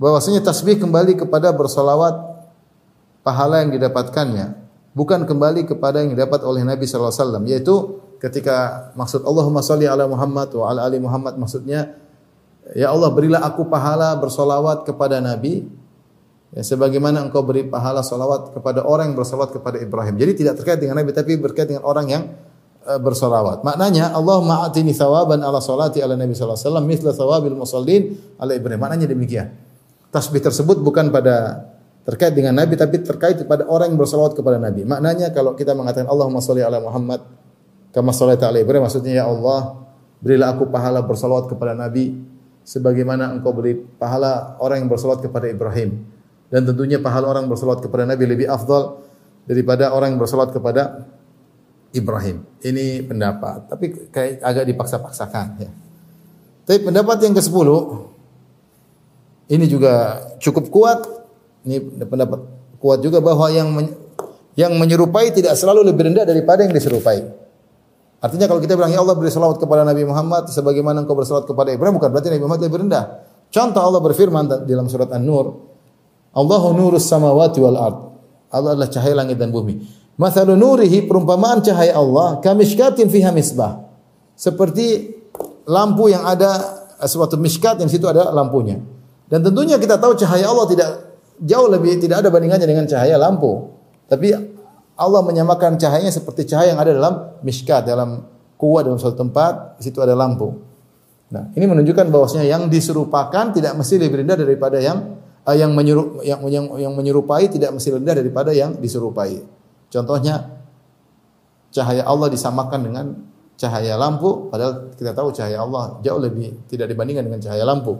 bahwasanya 0.00 0.40
tasbih 0.40 0.80
kembali 0.80 1.20
kepada 1.20 1.52
bersolawat 1.52 2.16
pahala 3.20 3.60
yang 3.60 3.76
didapatkannya, 3.76 4.56
bukan 4.92 5.24
kembali 5.24 5.68
kepada 5.68 6.00
yang 6.04 6.12
didapat 6.12 6.40
oleh 6.44 6.62
Nabi 6.64 6.84
sallallahu 6.84 7.12
alaihi 7.12 7.24
wasallam, 7.24 7.44
yaitu 7.48 7.74
ketika 8.22 8.88
maksud 8.94 9.26
Allahumma 9.26 9.64
sholli 9.64 9.88
ala 9.88 10.06
Muhammad 10.06 10.52
wa 10.54 10.70
ala 10.70 10.86
ali 10.86 11.02
Muhammad 11.02 11.34
maksudnya 11.36 11.98
ya 12.72 12.94
Allah 12.94 13.10
berilah 13.10 13.42
aku 13.42 13.66
pahala 13.66 14.14
bersolawat 14.20 14.86
kepada 14.86 15.18
Nabi 15.18 15.66
ya, 16.54 16.62
sebagaimana 16.62 17.18
engkau 17.26 17.42
beri 17.42 17.66
pahala 17.66 18.06
solawat 18.06 18.54
kepada 18.54 18.86
orang 18.86 19.10
yang 19.10 19.18
bersolawat 19.18 19.50
kepada 19.50 19.82
Ibrahim. 19.82 20.14
Jadi 20.14 20.32
tidak 20.46 20.62
terkait 20.62 20.78
dengan 20.78 21.02
Nabi 21.02 21.10
tapi 21.10 21.34
berkait 21.34 21.66
dengan 21.66 21.82
orang 21.82 22.06
yang 22.06 22.22
Eh, 22.82 22.98
bersolawat. 22.98 23.62
Maknanya 23.62 24.10
Allah 24.10 24.42
ma'atini 24.42 24.90
thawaban 24.90 25.38
ala 25.38 25.62
salati 25.62 26.02
ala 26.02 26.18
Nabi 26.18 26.34
sallallahu 26.34 26.58
alaihi 26.58 26.66
wasallam 26.66 26.86
mithla 26.90 27.10
thawabil 27.14 27.54
musallin 27.54 28.18
ala 28.42 28.58
Ibrahim. 28.58 28.82
Maknanya 28.82 29.06
demikian. 29.06 29.54
Tasbih 30.10 30.42
tersebut 30.42 30.82
bukan 30.82 31.14
pada 31.14 31.62
terkait 32.02 32.34
dengan 32.34 32.58
Nabi 32.58 32.74
tapi 32.74 32.98
terkait 32.98 33.38
pada 33.46 33.66
orang 33.70 33.94
yang 33.94 33.98
bersolawat 33.98 34.34
kepada 34.34 34.58
Nabi. 34.58 34.82
Maknanya 34.82 35.30
kalau 35.30 35.54
kita 35.54 35.74
mengatakan 35.76 36.10
Allahumma 36.10 36.42
sholli 36.42 36.62
ala 36.62 36.82
Muhammad 36.82 37.22
kama 37.94 38.10
sholaita 38.10 38.50
ala 38.50 38.58
Ibrahim 38.58 38.88
maksudnya 38.88 39.22
ya 39.22 39.24
Allah 39.28 39.86
berilah 40.18 40.54
aku 40.54 40.66
pahala 40.70 41.02
bersolawat 41.04 41.46
kepada 41.46 41.78
Nabi 41.78 42.14
sebagaimana 42.62 43.34
engkau 43.34 43.54
beri 43.54 43.74
pahala 43.74 44.58
orang 44.62 44.86
yang 44.86 44.90
bersolawat 44.90 45.22
kepada 45.22 45.46
Ibrahim. 45.50 46.02
Dan 46.52 46.68
tentunya 46.68 47.00
pahala 47.00 47.32
orang 47.32 47.48
bersolawat 47.48 47.80
kepada 47.80 48.04
Nabi 48.04 48.24
lebih 48.28 48.46
afdal 48.50 49.00
daripada 49.46 49.90
orang 49.94 50.14
yang 50.14 50.20
bersolawat 50.20 50.52
kepada 50.52 51.08
Ibrahim. 51.92 52.44
Ini 52.60 53.04
pendapat, 53.04 53.68
tapi 53.68 54.08
kayak 54.08 54.40
agak 54.40 54.64
dipaksa-paksakan 54.68 55.46
ya. 55.60 55.70
Tapi 56.62 56.78
pendapat 56.86 57.18
yang 57.26 57.34
ke-10 57.34 57.68
ini 59.52 59.64
juga 59.68 60.24
cukup 60.38 60.70
kuat. 60.72 61.00
Ini 61.62 62.06
pendapat 62.06 62.40
kuat 62.82 62.98
juga 63.02 63.22
bahwa 63.22 63.46
yang 63.50 63.68
men, 63.70 63.86
yang 64.58 64.74
menyerupai 64.76 65.30
tidak 65.32 65.54
selalu 65.54 65.86
lebih 65.94 66.12
rendah 66.12 66.26
daripada 66.26 66.66
yang 66.66 66.74
diserupai. 66.74 67.22
Artinya 68.22 68.46
kalau 68.46 68.62
kita 68.62 68.78
bilang 68.78 68.94
ya 68.94 69.02
Allah 69.02 69.18
beri 69.18 69.34
salawat 69.34 69.58
kepada 69.58 69.82
Nabi 69.82 70.06
Muhammad 70.06 70.46
sebagaimana 70.46 71.02
engkau 71.02 71.18
bersalawat 71.18 71.42
kepada 71.42 71.74
Ibrahim 71.74 71.98
bukan 71.98 72.10
berarti 72.14 72.30
Nabi 72.30 72.42
Muhammad 72.46 72.60
lebih 72.70 72.78
rendah. 72.86 73.04
Contoh 73.50 73.82
Allah 73.82 73.98
berfirman 73.98 74.46
dalam 74.62 74.86
surat 74.86 75.10
An-Nur, 75.10 75.58
Allahu 76.32 76.72
nurus 76.72 77.10
samawati 77.10 77.58
wal 77.58 77.78
ard. 77.78 77.98
Allah 78.54 78.78
adalah 78.78 78.88
cahaya 78.88 79.18
langit 79.18 79.42
dan 79.42 79.50
bumi. 79.50 79.82
Mathalu 80.16 80.54
nurihi 80.54 81.02
perumpamaan 81.04 81.66
cahaya 81.66 81.98
Allah 81.98 82.38
kamishkatin 82.38 83.10
fiha 83.10 83.34
misbah. 83.34 83.90
Seperti 84.38 85.18
lampu 85.66 86.08
yang 86.08 86.22
ada 86.22 86.62
suatu 87.02 87.34
miskat 87.36 87.82
yang 87.82 87.90
situ 87.90 88.06
ada 88.06 88.30
lampunya. 88.30 88.78
Dan 89.26 89.42
tentunya 89.42 89.80
kita 89.82 89.98
tahu 89.98 90.14
cahaya 90.14 90.46
Allah 90.46 90.66
tidak 90.70 90.88
jauh 91.40 91.68
lebih 91.70 91.96
tidak 92.02 92.26
ada 92.26 92.28
bandingannya 92.28 92.66
dengan 92.68 92.84
cahaya 92.84 93.16
lampu. 93.16 93.72
Tapi 94.10 94.34
Allah 94.98 95.20
menyamakan 95.24 95.80
cahayanya 95.80 96.12
seperti 96.12 96.44
cahaya 96.52 96.76
yang 96.76 96.80
ada 96.80 96.92
dalam 96.92 97.14
miskat, 97.40 97.88
dalam 97.88 98.28
kuah 98.60 98.84
dalam 98.84 99.00
suatu 99.00 99.18
tempat, 99.18 99.80
di 99.80 99.88
situ 99.88 99.98
ada 99.98 100.12
lampu. 100.12 100.52
Nah, 101.32 101.48
ini 101.56 101.64
menunjukkan 101.64 102.12
bahwasanya 102.12 102.44
yang 102.44 102.68
diserupakan 102.68 103.56
tidak 103.56 103.72
mesti 103.72 103.96
lebih 103.96 104.20
rendah 104.20 104.36
daripada 104.36 104.76
yang 104.76 105.16
uh, 105.48 105.56
yang, 105.56 105.72
menyeru, 105.72 106.20
yang, 106.22 106.44
yang 106.46 106.66
yang 106.76 106.92
menyerupai 106.92 107.48
tidak 107.48 107.72
mesti 107.72 107.88
rendah 107.88 108.14
daripada 108.14 108.52
yang 108.52 108.76
diserupai. 108.78 109.40
Contohnya 109.88 110.60
cahaya 111.72 112.04
Allah 112.04 112.28
disamakan 112.28 112.80
dengan 112.84 113.06
cahaya 113.56 113.96
lampu 113.96 114.52
padahal 114.52 114.92
kita 114.92 115.16
tahu 115.16 115.32
cahaya 115.32 115.64
Allah 115.64 116.00
jauh 116.04 116.20
lebih 116.20 116.68
tidak 116.68 116.92
dibandingkan 116.92 117.24
dengan 117.24 117.40
cahaya 117.40 117.64
lampu. 117.64 117.96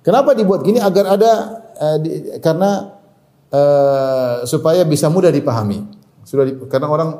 Kenapa 0.00 0.32
dibuat 0.32 0.64
gini 0.64 0.80
agar 0.80 1.20
ada 1.20 1.32
uh, 1.80 1.96
di, 1.98 2.38
karena 2.44 3.00
uh, 3.48 4.44
supaya 4.44 4.84
bisa 4.84 5.08
mudah 5.08 5.32
dipahami. 5.32 5.80
Sudah 6.22 6.44
di, 6.44 6.54
karena 6.68 6.86
orang 6.92 7.10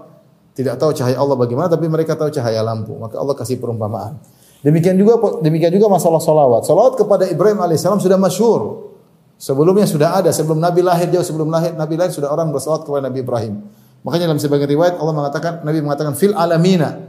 tidak 0.52 0.76
tahu 0.76 0.92
cahaya 0.92 1.16
Allah 1.16 1.36
bagaimana, 1.40 1.72
tapi 1.72 1.88
mereka 1.88 2.14
tahu 2.14 2.28
cahaya 2.28 2.60
lampu. 2.60 2.92
Maka 3.00 3.16
Allah 3.16 3.34
kasih 3.34 3.56
perumpamaan. 3.56 4.20
Demikian 4.60 5.00
juga 5.00 5.16
demikian 5.40 5.72
juga 5.72 5.88
masalah 5.88 6.20
solawat. 6.20 6.68
Solawat 6.68 7.00
kepada 7.00 7.24
Ibrahim 7.24 7.64
alaihissalam 7.64 7.96
sudah 7.96 8.20
masyhur. 8.20 8.92
Sebelumnya 9.40 9.88
sudah 9.88 10.20
ada, 10.20 10.28
sebelum 10.36 10.60
Nabi 10.60 10.84
lahir 10.84 11.08
jauh 11.08 11.24
sebelum 11.24 11.48
lahir 11.48 11.72
Nabi 11.72 11.96
lahir 11.96 12.12
sudah 12.12 12.28
orang 12.28 12.52
bersolawat 12.52 12.84
kepada 12.84 13.08
Nabi 13.08 13.24
Ibrahim. 13.24 13.54
Makanya 14.04 14.28
dalam 14.28 14.40
sebagian 14.40 14.68
riwayat 14.68 15.00
Allah 15.00 15.16
mengatakan 15.16 15.52
Nabi 15.64 15.80
mengatakan 15.80 16.12
fil 16.12 16.36
alamina 16.36 17.08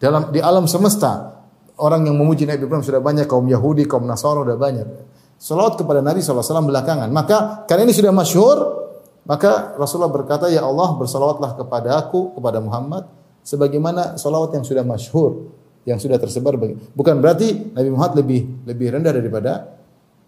dalam 0.00 0.32
di 0.32 0.40
alam 0.40 0.64
semesta 0.64 1.36
orang 1.76 2.08
yang 2.08 2.16
memuji 2.16 2.48
Nabi 2.48 2.64
Ibrahim 2.64 2.80
sudah 2.80 3.04
banyak 3.04 3.28
kaum 3.28 3.44
Yahudi, 3.44 3.84
kaum 3.84 4.08
Nasara 4.08 4.40
sudah 4.40 4.56
banyak. 4.56 4.88
Salawat 5.36 5.76
kepada 5.76 6.00
Nabi 6.00 6.24
SAW 6.24 6.64
belakangan. 6.64 7.12
Maka 7.12 7.68
karena 7.68 7.84
ini 7.84 7.94
sudah 7.94 8.10
masyhur, 8.10 8.88
maka 9.28 9.76
Rasulullah 9.76 10.08
berkata, 10.08 10.48
"Ya 10.48 10.64
Allah, 10.64 10.96
bersalawatlah 10.96 11.60
kepada 11.60 12.00
aku, 12.00 12.32
kepada 12.34 12.58
Muhammad 12.62 13.04
sebagaimana 13.46 14.18
salawat 14.18 14.56
yang 14.58 14.64
sudah 14.66 14.82
masyhur, 14.82 15.54
yang 15.86 16.02
sudah 16.02 16.18
tersebar 16.18 16.58
bukan 16.98 17.14
berarti 17.22 17.70
Nabi 17.70 17.88
Muhammad 17.94 18.26
lebih 18.26 18.66
lebih 18.66 18.86
rendah 18.98 19.12
daripada 19.14 19.76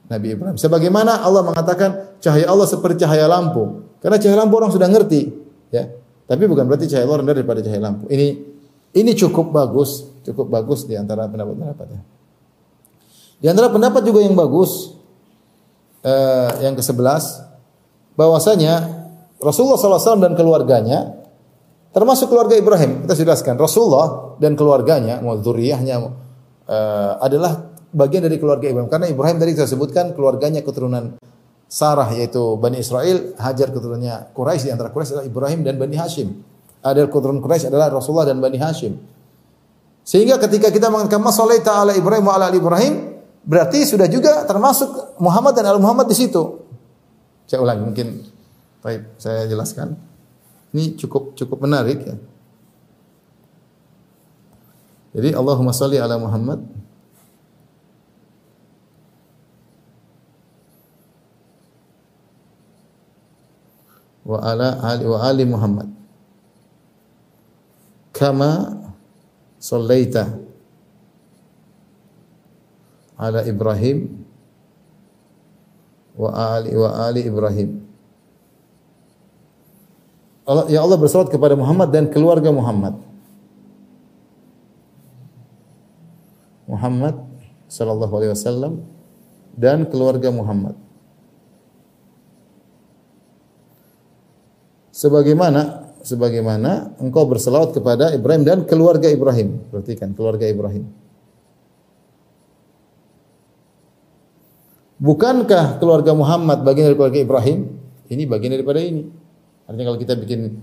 Nabi 0.08 0.38
Ibrahim. 0.38 0.56
Sebagaimana 0.56 1.20
Allah 1.20 1.42
mengatakan 1.44 2.16
cahaya 2.22 2.46
Allah 2.48 2.64
seperti 2.64 3.04
cahaya 3.04 3.26
lampu. 3.26 3.84
Karena 3.98 4.16
cahaya 4.16 4.38
lampu 4.40 4.54
orang 4.56 4.70
sudah 4.70 4.86
ngerti, 4.86 5.34
ya. 5.74 5.90
Tapi 6.30 6.46
bukan 6.46 6.64
berarti 6.64 6.86
cahaya 6.88 7.04
Allah 7.10 7.20
rendah 7.26 7.34
daripada 7.34 7.60
cahaya 7.60 7.82
lampu. 7.82 8.06
Ini 8.08 8.26
ini 8.96 9.10
cukup 9.18 9.52
bagus, 9.52 10.08
cukup 10.24 10.48
bagus 10.48 10.86
di 10.88 10.96
antara 10.96 11.28
pendapat-pendapatnya. 11.28 12.00
Di 13.38 13.46
antara 13.46 13.68
pendapat 13.70 14.02
juga 14.02 14.24
yang 14.24 14.34
bagus, 14.34 14.97
eh, 16.02 16.50
yang 16.62 16.74
ke-11 16.78 17.48
bahwasanya 18.18 18.74
Rasulullah 19.38 19.78
SAW 19.78 20.18
dan 20.18 20.34
keluarganya 20.34 21.14
termasuk 21.94 22.30
keluarga 22.30 22.58
Ibrahim 22.58 23.06
kita 23.06 23.14
jelaskan 23.14 23.54
Rasulullah 23.54 24.36
dan 24.42 24.58
keluarganya 24.58 25.22
mau 25.22 25.38
zuriyahnya 25.38 25.94
uh, 26.68 27.12
adalah 27.22 27.74
bagian 27.90 28.22
dari 28.24 28.36
keluarga 28.36 28.68
Ibrahim. 28.68 28.90
Karena 28.92 29.06
Ibrahim 29.08 29.36
tadi 29.40 29.56
saya 29.56 29.70
sebutkan 29.70 30.12
keluarganya 30.12 30.60
keturunan 30.60 31.16
Sarah 31.68 32.08
yaitu 32.16 32.56
Bani 32.56 32.80
Israel 32.80 33.36
Hajar 33.36 33.68
keturunannya 33.72 34.32
Quraisy 34.32 34.68
di 34.68 34.72
antara 34.72 34.88
Quraisy 34.88 35.10
adalah 35.16 35.26
Ibrahim 35.28 35.60
dan 35.64 35.74
Bani 35.76 35.96
Hashim. 35.96 36.28
Ada 36.80 37.08
keturunan 37.08 37.44
Quraisy 37.44 37.68
adalah 37.68 37.92
Rasulullah 37.92 38.28
dan 38.28 38.40
Bani 38.40 38.56
Hashim. 38.56 38.96
Sehingga 40.08 40.40
ketika 40.40 40.72
kita 40.72 40.88
mengatakan 40.88 41.20
masallaita 41.20 41.84
ala 41.84 41.92
Ibrahim 41.92 42.24
wa 42.24 42.34
ala 42.40 42.48
Ibrahim 42.48 43.17
berarti 43.48 43.88
sudah 43.88 44.04
juga 44.12 44.44
termasuk 44.44 45.16
Muhammad 45.16 45.56
dan 45.56 45.72
al 45.72 45.80
Muhammad 45.80 46.04
di 46.12 46.16
situ. 46.20 46.60
Saya 47.48 47.64
ulangi 47.64 47.82
mungkin. 47.88 48.08
Baik 48.84 49.16
saya 49.16 49.48
jelaskan. 49.48 49.96
Ini 50.76 51.00
cukup 51.00 51.32
cukup 51.32 51.64
menarik 51.64 52.04
ya. 52.04 52.16
Jadi 55.16 55.32
Allahumma 55.32 55.72
salli 55.72 55.96
ala 55.96 56.20
Muhammad. 56.20 56.60
Wa 64.28 64.44
ala 64.44 64.76
ali 64.84 65.04
wa 65.08 65.18
ali 65.24 65.44
Muhammad. 65.48 65.88
Kama 68.12 68.76
sallaita 69.56 70.47
ala 73.18 73.42
Ibrahim 73.42 74.22
wa 76.14 76.30
ali 76.30 76.70
wa 76.72 76.90
ali 77.10 77.26
Ibrahim. 77.26 77.82
Allah, 80.48 80.64
ya 80.72 80.80
Allah 80.80 80.96
bersalawat 80.96 81.28
kepada 81.28 81.52
Muhammad 81.58 81.92
dan 81.92 82.08
keluarga 82.08 82.48
Muhammad. 82.48 82.96
Muhammad 86.64 87.20
sallallahu 87.68 88.14
alaihi 88.16 88.32
wasallam 88.32 88.80
dan 89.52 89.84
keluarga 89.84 90.32
Muhammad. 90.32 90.78
Sebagaimana 94.94 95.88
sebagaimana 96.02 96.96
engkau 96.98 97.28
berselawat 97.28 97.76
kepada 97.76 98.10
Ibrahim 98.16 98.42
dan 98.42 98.58
keluarga 98.64 99.12
Ibrahim. 99.12 99.60
Perhatikan 99.68 100.16
keluarga 100.16 100.48
Ibrahim. 100.48 100.88
Bukankah 104.98 105.78
keluarga 105.78 106.10
Muhammad 106.10 106.66
bagian 106.66 106.90
dari 106.90 106.98
keluarga 106.98 107.22
Ibrahim? 107.22 107.58
Ini 108.10 108.26
bagian 108.26 108.58
daripada 108.58 108.82
ini. 108.82 109.06
Artinya 109.70 109.94
kalau 109.94 110.00
kita 110.00 110.18
bikin 110.18 110.58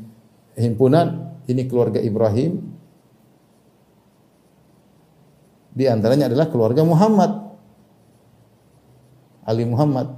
himpunan, 0.60 1.40
ini 1.48 1.64
keluarga 1.72 2.04
Ibrahim. 2.04 2.76
Di 5.72 5.88
antaranya 5.88 6.28
adalah 6.28 6.52
keluarga 6.52 6.84
Muhammad. 6.84 7.32
Ali 9.46 9.64
Muhammad. 9.64 10.12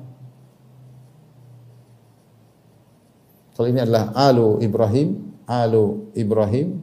Kalau 3.54 3.68
ini 3.70 3.82
adalah 3.82 4.14
Alu 4.14 4.62
Ibrahim, 4.62 5.34
Alu 5.50 6.14
Ibrahim. 6.14 6.82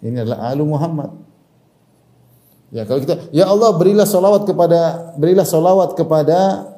Ini 0.00 0.26
adalah 0.26 0.48
Alu 0.54 0.64
Muhammad. 0.74 1.10
Ya, 2.70 2.86
kalau 2.86 3.02
kita 3.02 3.34
ya 3.34 3.50
Allah 3.50 3.74
berilah 3.74 4.06
salawat 4.06 4.46
kepada 4.46 5.10
berilah 5.18 5.42
salawat 5.42 5.98
kepada 5.98 6.70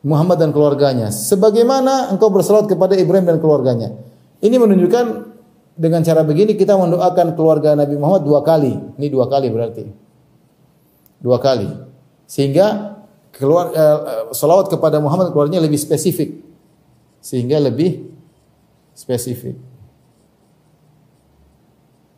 Muhammad 0.00 0.40
dan 0.40 0.48
keluarganya 0.48 1.12
sebagaimana 1.12 2.08
engkau 2.08 2.32
bersalawat 2.32 2.64
kepada 2.64 2.96
Ibrahim 2.96 3.28
dan 3.28 3.36
keluarganya. 3.36 3.92
Ini 4.40 4.56
menunjukkan 4.56 5.04
dengan 5.76 6.00
cara 6.00 6.24
begini 6.24 6.56
kita 6.56 6.72
mendoakan 6.72 7.36
keluarga 7.36 7.76
Nabi 7.76 8.00
Muhammad 8.00 8.24
dua 8.24 8.40
kali. 8.40 8.72
Ini 8.96 9.06
dua 9.12 9.28
kali 9.28 9.52
berarti. 9.52 9.84
Dua 11.20 11.36
kali. 11.36 11.68
Sehingga 12.24 12.96
keluar 13.36 13.76
eh, 13.76 13.98
salawat 14.32 14.72
kepada 14.72 14.96
Muhammad 15.04 15.36
keluarganya 15.36 15.68
lebih 15.68 15.76
spesifik. 15.76 16.40
Sehingga 17.20 17.60
lebih 17.60 18.08
spesifik. 18.96 19.60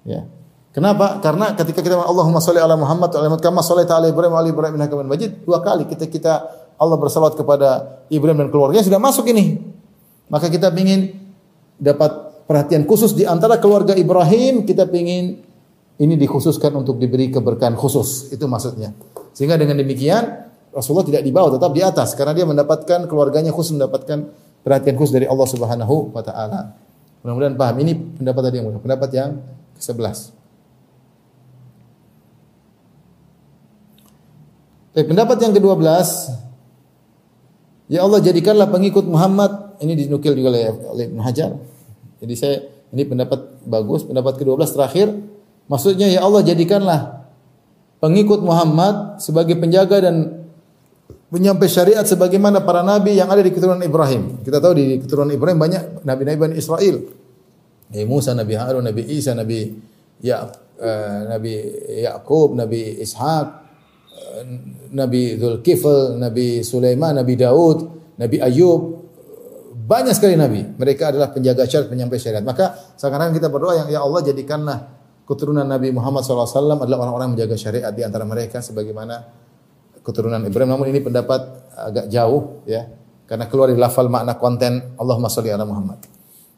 Ya. 0.07 0.38
Kenapa? 0.79 1.18
Karena 1.18 1.59
ketika 1.59 1.83
kita 1.83 1.99
Allahumma 1.99 2.39
sholli 2.39 2.62
ala 2.62 2.79
Muhammad 2.79 3.11
wa 3.11 3.18
ala 3.18 3.35
kama 3.43 3.66
shallaita 3.66 3.99
ala 3.99 4.07
Ibrahim 4.07 4.31
wa 4.31 4.39
ala 4.39 4.47
Ibrahim 4.47 4.79
innaka 4.79 4.95
Majid, 4.95 5.43
dua 5.43 5.59
kali 5.59 5.91
kita 5.91 6.07
kita 6.07 6.47
Allah 6.79 6.95
bersalawat 6.95 7.35
kepada 7.35 7.99
Ibrahim 8.07 8.47
dan 8.47 8.49
keluarganya 8.55 8.87
sudah 8.87 9.03
masuk 9.03 9.26
ini. 9.26 9.59
Maka 10.31 10.47
kita 10.47 10.70
ingin 10.70 11.18
dapat 11.83 12.47
perhatian 12.47 12.87
khusus 12.87 13.11
di 13.11 13.26
antara 13.26 13.59
keluarga 13.59 13.91
Ibrahim, 13.99 14.62
kita 14.62 14.87
ingin 14.95 15.43
ini 15.99 16.14
dikhususkan 16.14 16.70
untuk 16.79 17.03
diberi 17.03 17.35
keberkahan 17.35 17.74
khusus. 17.74 18.31
Itu 18.31 18.47
maksudnya. 18.47 18.95
Sehingga 19.35 19.59
dengan 19.59 19.83
demikian 19.83 20.47
Rasulullah 20.70 21.11
tidak 21.11 21.26
di 21.26 21.35
bawah, 21.35 21.59
tetap 21.59 21.74
di 21.74 21.83
atas 21.83 22.14
karena 22.14 22.39
dia 22.39 22.47
mendapatkan 22.47 23.11
keluarganya 23.11 23.51
khusus 23.51 23.74
mendapatkan 23.74 24.31
perhatian 24.62 24.95
khusus 24.95 25.11
dari 25.11 25.26
Allah 25.26 25.49
Subhanahu 25.51 26.14
wa 26.14 26.22
taala. 26.22 26.70
Mudah-mudahan 27.26 27.59
paham. 27.59 27.83
Ini 27.83 27.93
pendapat 28.22 28.47
tadi 28.47 28.62
yang 28.62 28.70
mudah. 28.70 28.79
Pendapat 28.79 29.11
yang 29.11 29.43
ke-11. 29.74 30.38
Baik, 34.97 35.12
pendapat 35.12 35.36
yang 35.45 35.53
ke-12 35.53 35.84
Ya 37.89 38.05
Allah 38.05 38.20
jadikanlah 38.20 38.68
pengikut 38.68 39.09
Muhammad 39.09 39.80
ini 39.80 39.97
dinukil 39.97 40.36
juga 40.36 40.53
oleh, 40.53 40.68
oleh 40.93 41.05
Ibnu 41.09 41.24
Hajar. 41.24 41.57
Jadi 42.20 42.34
saya 42.36 42.57
Ini 42.89 43.05
pendapat 43.05 43.68
bagus. 43.68 44.01
Pendapat 44.09 44.41
ke-12 44.41 44.64
terakhir, 44.72 45.12
maksudnya 45.68 46.09
ya 46.09 46.24
Allah 46.24 46.41
jadikanlah 46.41 47.28
pengikut 48.01 48.41
Muhammad 48.41 49.20
sebagai 49.20 49.61
penjaga 49.61 50.09
dan 50.09 50.49
penyampai 51.28 51.68
syariat 51.68 52.09
sebagaimana 52.09 52.64
para 52.64 52.80
nabi 52.80 53.12
yang 53.12 53.28
ada 53.28 53.45
di 53.45 53.53
keturunan 53.53 53.84
Ibrahim. 53.84 54.41
Kita 54.41 54.57
tahu 54.57 54.72
di 54.72 54.97
keturunan 55.05 55.28
Ibrahim 55.28 55.61
banyak 55.61 55.82
nabi-nabi 56.01 56.39
Bani 56.49 56.55
Israel. 56.57 56.97
Nabi 57.93 58.05
Musa, 58.09 58.32
Nabi 58.32 58.55
Harun, 58.57 58.84
Nabi 58.89 59.03
Isa, 59.05 59.36
Nabi 59.36 59.68
ya 60.24 60.49
uh, 60.49 61.20
Nabi 61.28 61.53
Yakub, 62.09 62.57
Nabi 62.57 63.05
Ishak, 63.05 63.68
Nabi 64.95 65.37
Zulkifl, 65.37 66.16
Nabi 66.16 66.64
Sulaiman, 66.64 67.19
Nabi 67.19 67.35
Daud, 67.37 67.79
Nabi 68.19 68.37
Ayub, 68.43 68.99
banyak 69.89 70.12
sekali 70.12 70.37
nabi. 70.37 70.61
Mereka 70.61 71.16
adalah 71.16 71.33
penjaga 71.33 71.64
syariat, 71.64 71.89
penyampai 71.89 72.21
syariat. 72.21 72.45
Maka 72.45 72.93
sekarang 73.01 73.33
kita 73.33 73.49
berdoa 73.49 73.85
yang 73.85 73.89
ya 73.89 74.01
Allah 74.05 74.21
jadikanlah 74.21 74.79
keturunan 75.25 75.64
Nabi 75.64 75.89
Muhammad 75.93 76.25
SAW 76.25 76.45
adalah 76.77 77.09
orang-orang 77.09 77.33
menjaga 77.33 77.57
syariat 77.57 77.93
di 77.93 78.05
antara 78.05 78.29
mereka 78.29 78.61
sebagaimana 78.61 79.25
keturunan 80.05 80.45
Ibrahim. 80.45 80.77
Namun 80.77 80.93
ini 80.93 81.01
pendapat 81.01 81.41
agak 81.73 82.07
jauh 82.12 82.64
ya. 82.69 82.85
Karena 83.29 83.45
keluar 83.45 83.69
dari 83.69 83.81
lafal 83.81 84.09
makna 84.09 84.41
konten 84.41 84.97
Allahumma 84.97 85.29
sholli 85.29 85.53
ala 85.53 85.69
Muhammad. 85.69 86.01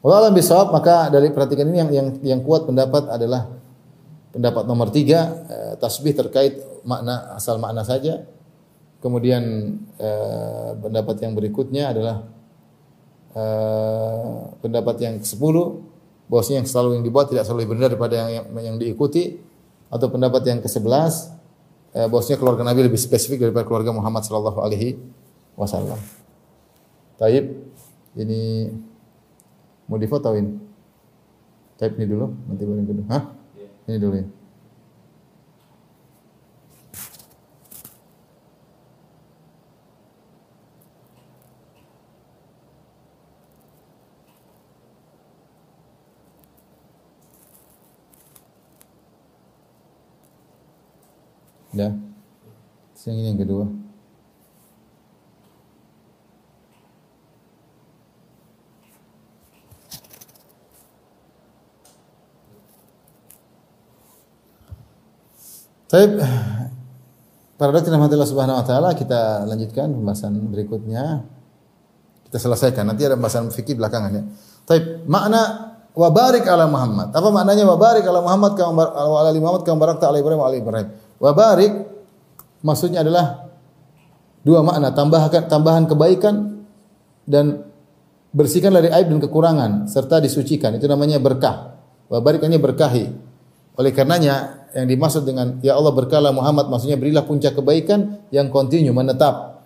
Allah 0.01 0.17
alam 0.27 0.33
bisawab, 0.33 0.71
maka 0.71 1.11
dari 1.11 1.29
perhatikan 1.35 1.67
ini 1.67 1.77
yang 1.83 1.89
yang 1.91 2.07
yang 2.23 2.39
kuat 2.41 2.63
pendapat 2.63 3.11
adalah 3.11 3.60
pendapat 4.31 4.63
nomor 4.65 4.89
tiga, 4.89 5.45
eh, 5.47 5.73
tasbih 5.77 6.15
terkait 6.15 6.59
makna 6.87 7.35
asal 7.35 7.59
makna 7.59 7.83
saja. 7.83 8.23
Kemudian 9.03 9.43
eh, 9.99 10.69
pendapat 10.79 11.15
yang 11.21 11.33
berikutnya 11.35 11.91
adalah 11.91 12.25
uh, 13.35 14.51
pendapat 14.59 14.95
yang 14.99 15.15
ke-10 15.19 15.55
bahwasanya 16.31 16.63
yang 16.63 16.69
selalu 16.69 16.89
yang 16.99 17.03
dibuat 17.03 17.27
tidak 17.27 17.43
selalu 17.43 17.75
benar 17.75 17.91
daripada 17.91 18.15
yang, 18.15 18.29
yang, 18.31 18.45
yang 18.71 18.75
diikuti 18.79 19.39
atau 19.91 20.07
pendapat 20.07 20.41
yang 20.47 20.59
ke-11 20.63 20.87
uh, 20.87 22.07
bahwasanya 22.07 22.37
keluarga 22.39 22.63
Nabi 22.63 22.87
lebih 22.87 22.99
spesifik 22.99 23.47
daripada 23.47 23.67
keluarga 23.67 23.91
Muhammad 23.91 24.23
sallallahu 24.23 24.59
alaihi 24.63 24.99
wasallam. 25.59 25.99
Taib 27.19 27.45
ini 28.17 28.71
mau 29.85 29.99
difotoin. 29.99 30.57
Taib 31.77 31.97
ini 31.97 32.05
dulu, 32.07 32.31
nanti 32.49 32.63
yang 32.63 32.87
kedua. 32.87 33.05
Hah? 33.11 33.23
Ini 33.89 33.97
dulu 33.97 34.15
ya. 34.21 34.27
Dah. 51.71 51.95
Yang 53.07 53.15
ini 53.15 53.27
yang 53.31 53.39
kedua. 53.39 53.80
Baik, 65.91 66.23
para 67.59 67.75
dokter 67.75 67.91
Allah 67.91 68.23
Subhanahu 68.23 68.55
wa 68.55 68.63
taala 68.63 68.95
kita 68.95 69.43
lanjutkan 69.43 69.91
pembahasan 69.91 70.39
berikutnya. 70.47 71.27
Kita 72.31 72.39
selesaikan. 72.39 72.87
Nanti 72.87 73.03
ada 73.03 73.19
pembahasan 73.19 73.51
fikih 73.51 73.75
belakangan 73.75 74.11
ya. 74.15 74.23
Baik, 74.71 75.03
makna 75.03 75.75
wa 75.91 76.07
barik 76.07 76.47
ala 76.47 76.71
Muhammad. 76.71 77.11
Apa 77.11 77.27
maknanya 77.27 77.67
wa 77.67 77.75
barik 77.75 78.07
ala 78.07 78.23
Muhammad 78.23 78.55
kama 78.55 78.87
ala 78.87 79.35
Muhammad 79.35 79.67
kama 79.67 79.77
barakta 79.83 80.07
ala 80.07 80.23
Ibrahim 80.23 80.39
ala 80.39 80.55
Ibrahim. 80.55 80.87
Wa 81.19 81.35
barik 81.35 81.73
maksudnya 82.63 83.03
adalah 83.03 83.51
dua 84.47 84.63
makna, 84.63 84.95
tambahkan 84.95 85.51
tambahan 85.51 85.91
kebaikan 85.91 86.63
dan 87.27 87.67
bersihkan 88.31 88.71
dari 88.71 88.87
aib 88.95 89.11
dan 89.11 89.19
kekurangan 89.19 89.91
serta 89.91 90.23
disucikan. 90.23 90.71
Itu 90.79 90.87
namanya 90.87 91.19
berkah. 91.19 91.75
Wa 92.07 92.23
barik 92.23 92.47
berkahi. 92.47 93.11
Oleh 93.75 93.91
karenanya 93.91 94.60
yang 94.71 94.87
dimaksud 94.87 95.27
dengan 95.27 95.59
ya 95.59 95.75
Allah 95.75 95.91
berkala 95.91 96.31
Muhammad 96.31 96.71
maksudnya 96.71 96.95
berilah 96.95 97.27
puncak 97.27 97.55
kebaikan 97.57 98.23
yang 98.31 98.47
kontinu 98.47 98.91
menetap. 98.95 99.63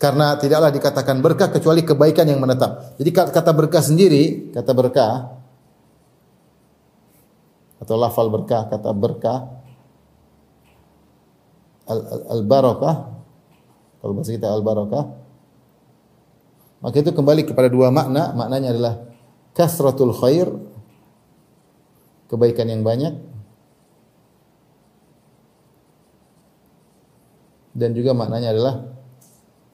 Karena 0.00 0.40
tidaklah 0.40 0.72
dikatakan 0.72 1.20
berkah 1.20 1.52
kecuali 1.52 1.84
kebaikan 1.84 2.24
yang 2.24 2.40
menetap. 2.40 2.96
Jadi 2.96 3.10
kata 3.12 3.52
berkah 3.52 3.84
sendiri, 3.84 4.50
kata 4.50 4.72
berkah 4.72 5.36
atau 7.82 7.94
lafal 7.98 8.30
berkah, 8.32 8.72
kata 8.72 8.90
berkah 8.94 9.62
al-barakah 12.30 12.94
kalau 14.00 14.12
bahasa 14.14 14.34
kita 14.34 14.48
al-barakah 14.50 15.04
maka 16.82 16.96
itu 16.98 17.10
kembali 17.14 17.46
kepada 17.46 17.70
dua 17.70 17.94
makna 17.94 18.34
maknanya 18.34 18.74
adalah 18.74 18.94
kasratul 19.54 20.14
khair 20.14 20.50
kebaikan 22.30 22.70
yang 22.70 22.82
banyak 22.82 23.14
dan 27.72 27.96
juga 27.96 28.12
maknanya 28.12 28.52
adalah 28.52 28.74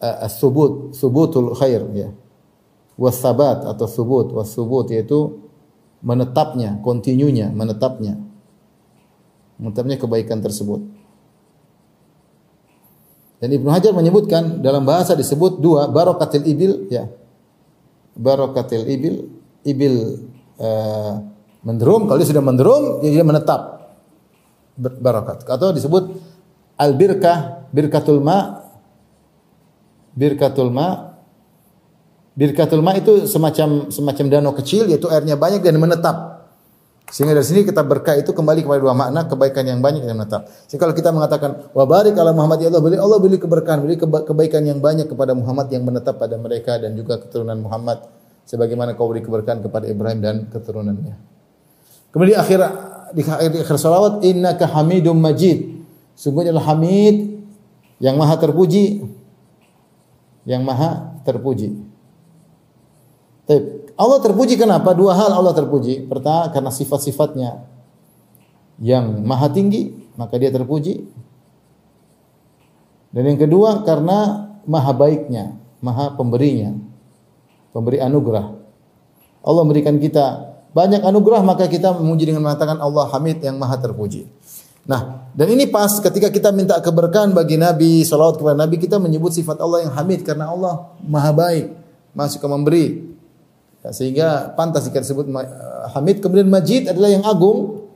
uh, 0.02 0.26
as-subut 0.26 0.94
subutul 0.94 1.54
khair 1.58 1.82
ya. 1.94 2.10
Wasabat 2.98 3.62
atau 3.62 3.86
subut 3.86 4.34
wasubut 4.34 4.90
yaitu 4.90 5.38
menetapnya 6.02 6.82
kontinunya 6.82 7.50
menetapnya. 7.50 8.18
Menetapnya 9.58 9.98
kebaikan 9.98 10.42
tersebut. 10.42 10.82
Dan 13.38 13.54
Ibnu 13.54 13.70
Hajar 13.70 13.94
menyebutkan 13.94 14.58
dalam 14.62 14.82
bahasa 14.82 15.14
disebut 15.14 15.62
dua 15.62 15.86
barokatil 15.86 16.42
ibil 16.42 16.90
ya. 16.90 17.06
Barokatil 18.18 18.82
ibil 18.90 19.30
ibil 19.62 19.94
uh, 20.58 21.22
menderum 21.62 22.10
kalau 22.10 22.18
dia 22.18 22.26
sudah 22.30 22.42
menderum 22.42 22.98
dia 23.02 23.22
menetap. 23.22 23.94
Barokat. 24.78 25.46
Atau 25.46 25.70
disebut 25.74 26.18
al 26.78 26.94
birkah 26.94 27.68
birkatul 27.74 28.22
ma 28.22 28.64
birkatul 30.14 30.70
ma 30.70 31.18
birkatul 32.38 32.80
ma 32.80 32.94
itu 32.94 33.26
semacam 33.26 33.90
semacam 33.90 34.24
danau 34.30 34.54
kecil 34.54 34.86
yaitu 34.86 35.10
airnya 35.10 35.34
banyak 35.34 35.60
dan 35.60 35.74
menetap. 35.76 36.38
Sehingga 37.08 37.32
dari 37.32 37.46
sini 37.48 37.64
kita 37.64 37.80
berkah 37.88 38.20
itu 38.20 38.36
kembali 38.36 38.68
kepada 38.68 38.84
dua 38.84 38.92
makna 38.92 39.24
kebaikan 39.24 39.64
yang 39.64 39.80
banyak 39.80 40.04
dan 40.04 40.12
menetap. 40.12 40.44
Jadi 40.68 40.76
kalau 40.76 40.92
kita 40.92 41.08
mengatakan 41.08 41.72
wa 41.72 41.84
barik 41.88 42.12
ala 42.20 42.36
Muhammad 42.36 42.60
ya 42.60 42.68
Allah 42.68 42.84
beri 42.84 43.00
Allah 43.00 43.18
beri 43.18 43.40
keberkahan, 43.40 43.80
beri 43.80 43.96
kebaikan 43.98 44.62
yang 44.68 44.78
banyak 44.78 45.08
kepada 45.08 45.32
Muhammad 45.32 45.72
yang 45.72 45.88
menetap 45.88 46.20
pada 46.20 46.36
mereka 46.36 46.76
dan 46.76 46.92
juga 46.92 47.16
keturunan 47.16 47.56
Muhammad 47.64 48.04
sebagaimana 48.44 48.92
kau 48.92 49.08
beri 49.08 49.24
keberkahan 49.24 49.64
kepada 49.64 49.88
Ibrahim 49.88 50.20
dan 50.20 50.36
keturunannya. 50.52 51.16
Kemudian 52.12 52.36
di 52.36 52.36
akhir 52.36 52.58
di 53.16 53.22
akhir, 53.24 53.50
di 53.56 53.58
akhir 53.64 53.76
salawat 53.80 54.20
innaka 54.28 54.68
hamidum 54.68 55.16
majid. 55.16 55.77
Sungguhnya 56.18 56.50
adalah 56.50 56.74
Hamid 56.74 57.46
yang 58.02 58.18
maha 58.18 58.34
terpuji 58.34 59.06
yang 60.48 60.64
maha 60.64 61.20
terpuji. 61.28 61.76
Baik. 63.44 63.92
Allah 64.00 64.18
terpuji 64.24 64.54
kenapa? 64.56 64.96
Dua 64.96 65.12
hal 65.12 65.36
Allah 65.36 65.52
terpuji. 65.52 66.08
Pertama 66.08 66.48
karena 66.48 66.72
sifat-sifatnya 66.72 67.68
yang 68.80 69.20
maha 69.28 69.52
tinggi, 69.52 69.92
maka 70.16 70.40
dia 70.40 70.48
terpuji. 70.48 71.04
Dan 73.12 73.28
yang 73.28 73.38
kedua 73.40 73.84
karena 73.84 74.48
maha 74.64 74.92
baiknya, 74.96 75.58
maha 75.84 76.16
pemberinya, 76.16 76.80
pemberi 77.76 78.00
anugerah. 78.00 78.56
Allah 79.44 79.62
memberikan 79.64 80.00
kita 80.00 80.56
banyak 80.72 81.00
anugerah 81.00 81.40
maka 81.40 81.66
kita 81.66 81.96
memuji 81.96 82.28
dengan 82.28 82.44
mengatakan 82.44 82.78
Allah 82.80 83.08
Hamid 83.12 83.42
yang 83.44 83.60
maha 83.60 83.76
terpuji. 83.80 84.28
Nah, 84.88 85.28
dan 85.36 85.46
ini 85.52 85.68
pas 85.68 86.00
ketika 86.00 86.32
kita 86.32 86.48
minta 86.48 86.80
keberkahan 86.80 87.36
bagi 87.36 87.60
Nabi, 87.60 88.02
salawat 88.08 88.40
kepada 88.40 88.56
Nabi, 88.56 88.80
kita 88.80 88.96
menyebut 88.96 89.36
sifat 89.36 89.60
Allah 89.60 89.84
yang 89.84 89.92
Hamid 89.92 90.24
karena 90.24 90.48
Allah 90.48 90.96
maha 91.04 91.30
baik, 91.30 91.76
maha 92.16 92.28
suka 92.32 92.48
memberi, 92.48 93.08
Ya, 93.78 93.94
sehingga 93.94 94.28
pantas 94.58 94.90
jika 94.90 94.98
disebut 94.98 95.30
Hamid. 95.94 96.18
Kemudian 96.18 96.50
Majid 96.50 96.90
adalah 96.90 97.10
yang 97.14 97.22
agung, 97.22 97.88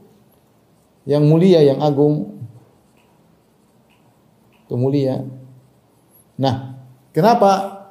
yang 1.03 1.27
mulia, 1.27 1.59
yang 1.59 1.83
agung. 1.83 2.39
Itu 4.67 4.79
mulia. 4.79 5.27
Nah, 6.39 6.79
kenapa 7.11 7.83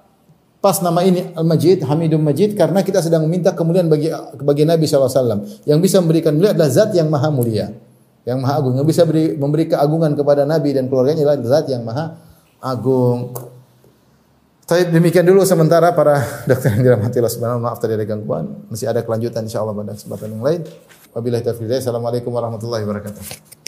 pas 0.63 0.79
nama 0.79 1.03
ini 1.03 1.35
Al-Majid, 1.35 1.83
Hamidum 1.83 2.23
Majid? 2.23 2.55
Karena 2.55 2.79
kita 2.79 3.03
sedang 3.03 3.27
meminta 3.27 3.51
kemuliaan 3.51 3.91
bagi 3.91 4.07
bagi 4.39 4.63
Nabi 4.63 4.87
SAW. 4.87 5.67
Yang 5.67 5.79
bisa 5.83 5.99
memberikan 5.99 6.31
mulia 6.39 6.55
adalah 6.55 6.71
zat 6.71 6.95
yang 6.95 7.11
maha 7.11 7.27
mulia. 7.27 7.75
Yang 8.25 8.37
maha 8.41 8.53
agung. 8.61 8.73
Yang 8.77 8.87
bisa 8.93 9.01
beri, 9.05 9.33
memberi 9.33 9.65
keagungan 9.69 10.13
kepada 10.13 10.45
Nabi 10.45 10.77
dan 10.77 10.85
keluarganya 10.87 11.25
adalah 11.25 11.37
zat 11.41 11.65
yang 11.69 11.81
maha 11.81 12.17
agung. 12.61 13.33
Tapi 14.71 14.87
demikian 14.87 15.27
dulu 15.27 15.43
sementara 15.43 15.91
para 15.91 16.23
dokter 16.47 16.71
yang 16.71 16.81
dirahmati 16.85 17.19
Allah 17.19 17.33
Subhanahu 17.33 17.59
maaf 17.59 17.81
tadi 17.81 17.97
ada 17.97 18.07
gangguan. 18.07 18.67
Masih 18.71 18.87
ada 18.87 19.03
kelanjutan 19.03 19.43
insyaallah 19.43 19.75
pada 19.75 19.97
kesempatan 19.97 20.27
yang 20.31 20.43
lain. 20.45 20.61
Wabillahi 21.11 21.43
taufiq. 21.43 21.67
Assalamualaikum 21.67 22.31
warahmatullahi 22.31 22.87
wabarakatuh. 22.87 23.60